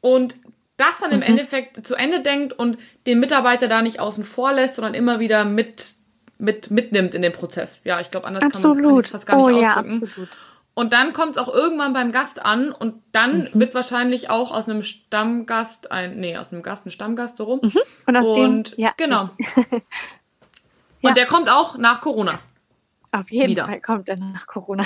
und 0.00 0.36
das 0.76 1.00
dann 1.00 1.10
im 1.10 1.18
mhm. 1.18 1.26
Endeffekt 1.26 1.86
zu 1.86 1.96
Ende 1.96 2.20
denkt 2.20 2.52
und 2.52 2.78
den 3.06 3.18
Mitarbeiter 3.18 3.66
da 3.66 3.82
nicht 3.82 3.98
außen 3.98 4.24
vor 4.24 4.52
lässt, 4.52 4.76
sondern 4.76 4.94
immer 4.94 5.20
wieder 5.20 5.44
mit 5.44 5.96
mit 6.38 6.70
mitnimmt 6.70 7.14
in 7.14 7.22
den 7.22 7.32
Prozess. 7.32 7.80
Ja, 7.84 7.98
ich 8.00 8.10
glaube, 8.10 8.26
anders 8.26 8.44
absolut. 8.44 8.76
kann 8.76 8.84
man 8.84 8.96
das 8.96 9.10
fast 9.10 9.26
gar 9.26 9.36
nicht 9.36 9.46
oh, 9.46 9.66
ausdrücken. 9.66 9.90
Ja, 9.90 10.06
absolut. 10.06 10.28
Und 10.78 10.92
dann 10.92 11.14
kommt 11.14 11.36
es 11.36 11.38
auch 11.38 11.48
irgendwann 11.48 11.94
beim 11.94 12.12
Gast 12.12 12.44
an 12.44 12.70
und 12.70 13.02
dann 13.10 13.44
mhm. 13.44 13.60
wird 13.60 13.74
wahrscheinlich 13.74 14.28
auch 14.28 14.50
aus 14.50 14.68
einem 14.68 14.82
Stammgast 14.82 15.90
ein, 15.90 16.20
nee, 16.20 16.36
aus 16.36 16.52
einem 16.52 16.62
Gast 16.62 16.84
ein 16.84 16.90
Stammgast 16.90 17.38
so 17.38 17.44
rum. 17.44 17.60
Mhm. 17.62 17.80
Und, 18.04 18.16
aus 18.16 18.26
und 18.26 18.72
dem, 18.72 18.80
ja, 18.80 18.92
genau. 18.98 19.30
ja. 19.70 19.80
Und 21.00 21.16
der 21.16 21.24
kommt 21.24 21.50
auch 21.50 21.78
nach 21.78 22.02
Corona. 22.02 22.38
Auf 23.10 23.30
jeden 23.30 23.48
wieder. 23.48 23.64
Fall 23.64 23.80
kommt 23.80 24.10
er 24.10 24.18
nach 24.18 24.46
Corona. 24.46 24.84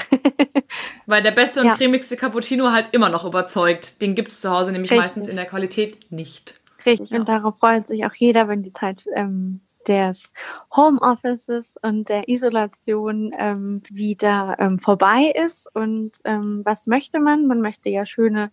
Weil 1.07 1.24
der 1.24 1.33
beste 1.33 1.59
und 1.59 1.66
ja. 1.66 1.74
cremigste 1.74 2.16
Cappuccino 2.16 2.70
halt 2.70 2.90
immer 2.92 3.09
noch 3.09 3.24
überzeugt. 3.24 4.00
Den 4.00 4.14
gibt 4.14 4.31
es 4.31 4.40
zu 4.40 4.50
Hause 4.53 4.70
nämlich 4.70 4.92
Richtig. 4.92 5.05
meistens 5.05 5.26
in 5.26 5.35
der 5.35 5.46
Qualität 5.46 6.12
nicht. 6.12 6.61
Richtig, 6.87 7.11
ja. 7.11 7.18
und 7.18 7.29
darauf 7.29 7.59
freut 7.59 7.88
sich 7.88 8.07
auch 8.07 8.14
jeder, 8.14 8.46
wenn 8.46 8.62
die 8.62 8.72
Zeit 8.72 9.03
ähm, 9.16 9.61
des 9.88 10.33
Homeoffices 10.75 11.77
und 11.83 12.09
der 12.09 12.29
Isolation 12.29 13.33
ähm, 13.38 13.83
wieder 13.90 14.57
ähm, 14.59 14.79
vorbei 14.79 15.33
ist. 15.35 15.69
Und 15.75 16.12
ähm, 16.25 16.62
was 16.64 16.87
möchte 16.87 17.21
man? 17.21 17.47
Man 17.47 17.61
möchte 17.61 17.88
ja 17.88 18.05
schöne 18.05 18.51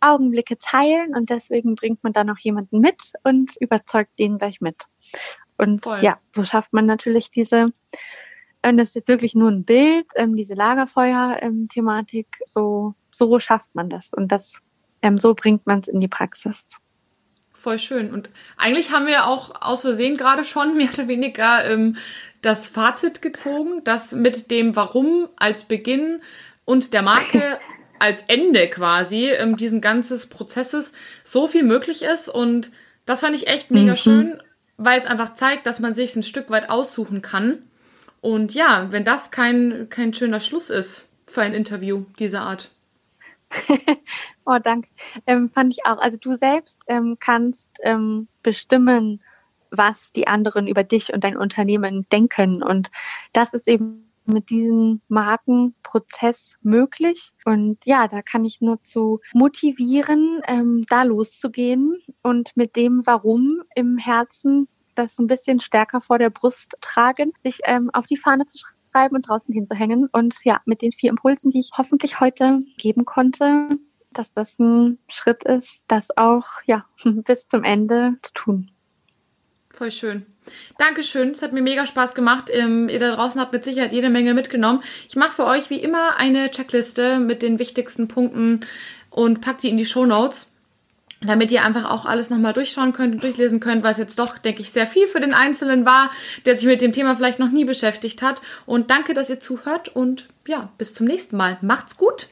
Augenblicke 0.00 0.58
teilen 0.58 1.14
und 1.16 1.30
deswegen 1.30 1.74
bringt 1.74 2.04
man 2.04 2.12
da 2.12 2.24
noch 2.24 2.38
jemanden 2.38 2.80
mit 2.80 3.12
und 3.24 3.56
überzeugt 3.60 4.18
den 4.18 4.38
gleich 4.38 4.60
mit. 4.60 4.86
Und 5.56 5.84
Voll. 5.84 6.02
ja, 6.02 6.18
so 6.28 6.44
schafft 6.44 6.72
man 6.72 6.86
natürlich 6.86 7.30
diese, 7.30 7.72
und 8.62 8.76
das 8.76 8.88
ist 8.88 8.94
jetzt 8.94 9.08
wirklich 9.08 9.34
nur 9.34 9.50
ein 9.50 9.64
Bild, 9.64 10.06
ähm, 10.16 10.36
diese 10.36 10.54
Lagerfeuer-Thematik, 10.54 12.26
so, 12.44 12.94
so 13.10 13.38
schafft 13.40 13.74
man 13.74 13.88
das 13.88 14.12
und 14.12 14.30
das, 14.30 14.54
ähm, 15.02 15.18
so 15.18 15.34
bringt 15.34 15.66
man 15.66 15.80
es 15.80 15.88
in 15.88 16.00
die 16.00 16.08
Praxis. 16.08 16.64
Voll 17.58 17.80
schön. 17.80 18.12
Und 18.12 18.30
eigentlich 18.56 18.92
haben 18.92 19.08
wir 19.08 19.26
auch 19.26 19.60
aus 19.60 19.80
Versehen 19.80 20.16
gerade 20.16 20.44
schon 20.44 20.76
mehr 20.76 20.90
oder 20.92 21.08
weniger 21.08 21.64
ähm, 21.64 21.96
das 22.40 22.68
Fazit 22.68 23.20
gezogen, 23.20 23.82
dass 23.82 24.12
mit 24.12 24.52
dem 24.52 24.76
Warum 24.76 25.28
als 25.36 25.64
Beginn 25.64 26.22
und 26.64 26.94
der 26.94 27.02
Marke 27.02 27.58
als 27.98 28.22
Ende 28.28 28.68
quasi 28.68 29.30
ähm, 29.30 29.56
diesen 29.56 29.80
ganzes 29.80 30.26
Prozesses 30.28 30.92
so 31.24 31.48
viel 31.48 31.64
möglich 31.64 32.02
ist. 32.02 32.28
Und 32.28 32.70
das 33.06 33.20
fand 33.20 33.34
ich 33.34 33.48
echt 33.48 33.72
mega 33.72 33.92
mhm. 33.92 33.96
schön, 33.96 34.42
weil 34.76 35.00
es 35.00 35.06
einfach 35.06 35.34
zeigt, 35.34 35.66
dass 35.66 35.80
man 35.80 35.94
sich 35.94 36.14
ein 36.14 36.22
Stück 36.22 36.50
weit 36.50 36.70
aussuchen 36.70 37.22
kann. 37.22 37.58
Und 38.20 38.54
ja, 38.54 38.86
wenn 38.90 39.04
das 39.04 39.32
kein, 39.32 39.88
kein 39.90 40.14
schöner 40.14 40.38
Schluss 40.38 40.70
ist 40.70 41.10
für 41.26 41.42
ein 41.42 41.54
Interview 41.54 42.04
dieser 42.20 42.42
Art. 42.42 42.70
oh, 44.48 44.58
danke. 44.62 44.88
Ähm, 45.26 45.48
fand 45.48 45.72
ich 45.72 45.84
auch. 45.84 45.98
Also 45.98 46.16
du 46.16 46.34
selbst 46.34 46.80
ähm, 46.88 47.16
kannst 47.20 47.70
ähm, 47.82 48.28
bestimmen, 48.42 49.22
was 49.70 50.12
die 50.12 50.26
anderen 50.26 50.66
über 50.66 50.82
dich 50.82 51.12
und 51.12 51.24
dein 51.24 51.36
Unternehmen 51.36 52.06
denken. 52.10 52.62
Und 52.62 52.90
das 53.32 53.52
ist 53.52 53.68
eben 53.68 54.04
mit 54.24 54.50
diesem 54.50 55.00
Markenprozess 55.08 56.56
möglich. 56.62 57.30
Und 57.44 57.78
ja, 57.84 58.08
da 58.08 58.22
kann 58.22 58.44
ich 58.44 58.60
nur 58.60 58.82
zu 58.82 59.20
motivieren, 59.32 60.40
ähm, 60.46 60.84
da 60.88 61.02
loszugehen 61.02 62.02
und 62.22 62.56
mit 62.56 62.76
dem 62.76 63.06
Warum 63.06 63.62
im 63.74 63.98
Herzen 63.98 64.68
das 64.94 65.18
ein 65.18 65.28
bisschen 65.28 65.60
stärker 65.60 66.00
vor 66.00 66.18
der 66.18 66.30
Brust 66.30 66.76
tragen, 66.80 67.32
sich 67.38 67.60
ähm, 67.64 67.90
auf 67.92 68.06
die 68.06 68.16
Fahne 68.16 68.46
zu 68.46 68.58
schreiben 68.58 68.78
schreiben 68.90 69.16
und 69.16 69.28
draußen 69.28 69.52
hinzuhängen. 69.52 70.08
Und 70.12 70.36
ja, 70.44 70.60
mit 70.64 70.82
den 70.82 70.92
vier 70.92 71.10
Impulsen, 71.10 71.50
die 71.50 71.60
ich 71.60 71.70
hoffentlich 71.76 72.20
heute 72.20 72.62
geben 72.78 73.04
konnte, 73.04 73.68
dass 74.12 74.32
das 74.32 74.58
ein 74.58 74.98
Schritt 75.08 75.44
ist, 75.44 75.82
das 75.88 76.16
auch 76.16 76.46
ja 76.66 76.84
bis 77.04 77.48
zum 77.48 77.64
Ende 77.64 78.16
zu 78.22 78.32
tun. 78.34 78.70
Voll 79.70 79.90
schön. 79.90 80.26
Dankeschön, 80.78 81.30
es 81.30 81.42
hat 81.42 81.52
mir 81.52 81.62
mega 81.62 81.86
Spaß 81.86 82.14
gemacht. 82.14 82.48
Ähm, 82.50 82.88
ihr 82.88 82.98
da 82.98 83.14
draußen 83.14 83.40
habt 83.40 83.52
mit 83.52 83.64
Sicherheit 83.64 83.92
jede 83.92 84.08
Menge 84.08 84.32
mitgenommen. 84.32 84.82
Ich 85.08 85.14
mache 85.14 85.32
für 85.32 85.44
euch 85.44 85.68
wie 85.70 85.80
immer 85.80 86.16
eine 86.16 86.50
Checkliste 86.50 87.20
mit 87.20 87.42
den 87.42 87.58
wichtigsten 87.58 88.08
Punkten 88.08 88.64
und 89.10 89.40
pack 89.40 89.58
die 89.58 89.68
in 89.68 89.76
die 89.76 89.86
Show 89.86 90.06
Notes 90.06 90.50
damit 91.20 91.50
ihr 91.50 91.64
einfach 91.64 91.90
auch 91.90 92.04
alles 92.04 92.30
nochmal 92.30 92.52
durchschauen 92.52 92.92
könnt 92.92 93.14
und 93.14 93.22
durchlesen 93.22 93.60
könnt, 93.60 93.82
was 93.82 93.98
jetzt 93.98 94.18
doch, 94.18 94.38
denke 94.38 94.62
ich, 94.62 94.70
sehr 94.70 94.86
viel 94.86 95.06
für 95.06 95.20
den 95.20 95.34
Einzelnen 95.34 95.84
war, 95.84 96.10
der 96.46 96.56
sich 96.56 96.66
mit 96.66 96.80
dem 96.80 96.92
Thema 96.92 97.16
vielleicht 97.16 97.40
noch 97.40 97.50
nie 97.50 97.64
beschäftigt 97.64 98.22
hat. 98.22 98.40
Und 98.66 98.90
danke, 98.90 99.14
dass 99.14 99.30
ihr 99.30 99.40
zuhört 99.40 99.88
und 99.88 100.28
ja, 100.46 100.70
bis 100.78 100.94
zum 100.94 101.06
nächsten 101.06 101.36
Mal. 101.36 101.58
Macht's 101.60 101.96
gut! 101.96 102.28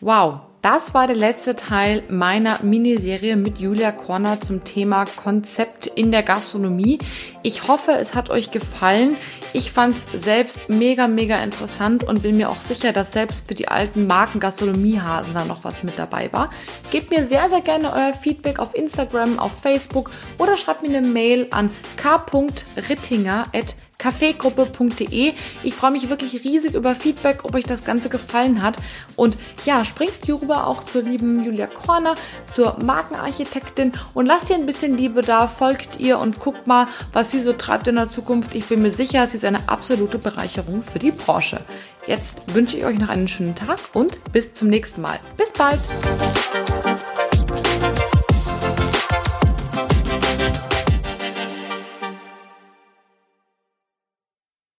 Wow, 0.00 0.40
das 0.66 0.94
war 0.94 1.06
der 1.06 1.14
letzte 1.14 1.54
Teil 1.54 2.02
meiner 2.08 2.60
Miniserie 2.60 3.36
mit 3.36 3.58
Julia 3.58 3.92
Korner 3.92 4.40
zum 4.40 4.64
Thema 4.64 5.04
Konzept 5.04 5.86
in 5.86 6.10
der 6.10 6.24
Gastronomie. 6.24 6.98
Ich 7.44 7.68
hoffe, 7.68 7.92
es 7.92 8.16
hat 8.16 8.30
euch 8.30 8.50
gefallen. 8.50 9.16
Ich 9.52 9.70
fand 9.70 9.94
es 9.94 10.24
selbst 10.24 10.68
mega, 10.68 11.06
mega 11.06 11.38
interessant 11.38 12.02
und 12.02 12.24
bin 12.24 12.36
mir 12.36 12.50
auch 12.50 12.58
sicher, 12.58 12.92
dass 12.92 13.12
selbst 13.12 13.46
für 13.46 13.54
die 13.54 13.68
alten 13.68 14.08
Marken 14.08 14.40
Gastronomiehasen 14.40 15.34
da 15.34 15.44
noch 15.44 15.62
was 15.62 15.84
mit 15.84 16.00
dabei 16.00 16.32
war. 16.32 16.50
Gebt 16.90 17.12
mir 17.12 17.22
sehr, 17.22 17.48
sehr 17.48 17.60
gerne 17.60 17.92
euer 17.92 18.12
Feedback 18.12 18.58
auf 18.58 18.74
Instagram, 18.74 19.38
auf 19.38 19.60
Facebook 19.60 20.10
oder 20.36 20.56
schreibt 20.56 20.82
mir 20.82 20.98
eine 20.98 21.06
Mail 21.06 21.46
an 21.52 21.70
k.rittinger.com 21.96 23.85
kaffeegruppe.de. 23.98 25.32
Ich 25.62 25.74
freue 25.74 25.90
mich 25.90 26.08
wirklich 26.08 26.44
riesig 26.44 26.74
über 26.74 26.94
Feedback, 26.94 27.44
ob 27.44 27.54
euch 27.54 27.64
das 27.64 27.84
Ganze 27.84 28.08
gefallen 28.08 28.62
hat. 28.62 28.76
Und 29.16 29.36
ja, 29.64 29.84
springt 29.84 30.24
hierüber 30.24 30.66
auch 30.66 30.84
zur 30.84 31.02
lieben 31.02 31.44
Julia 31.44 31.66
Korner, 31.66 32.14
zur 32.52 32.78
Markenarchitektin 32.82 33.92
und 34.14 34.26
lasst 34.26 34.50
ihr 34.50 34.56
ein 34.56 34.66
bisschen 34.66 34.96
Liebe 34.96 35.22
da, 35.22 35.46
folgt 35.46 35.98
ihr 35.98 36.18
und 36.18 36.40
guckt 36.40 36.66
mal, 36.66 36.88
was 37.12 37.30
sie 37.30 37.40
so 37.40 37.52
treibt 37.52 37.88
in 37.88 37.96
der 37.96 38.08
Zukunft. 38.08 38.54
Ich 38.54 38.66
bin 38.66 38.82
mir 38.82 38.90
sicher, 38.90 39.26
sie 39.26 39.36
ist 39.36 39.44
eine 39.44 39.68
absolute 39.68 40.18
Bereicherung 40.18 40.82
für 40.82 40.98
die 40.98 41.10
Branche. 41.10 41.60
Jetzt 42.06 42.54
wünsche 42.54 42.76
ich 42.76 42.84
euch 42.84 42.98
noch 42.98 43.08
einen 43.08 43.28
schönen 43.28 43.54
Tag 43.54 43.78
und 43.92 44.20
bis 44.32 44.54
zum 44.54 44.68
nächsten 44.68 45.00
Mal. 45.00 45.18
Bis 45.36 45.52
bald! 45.52 45.80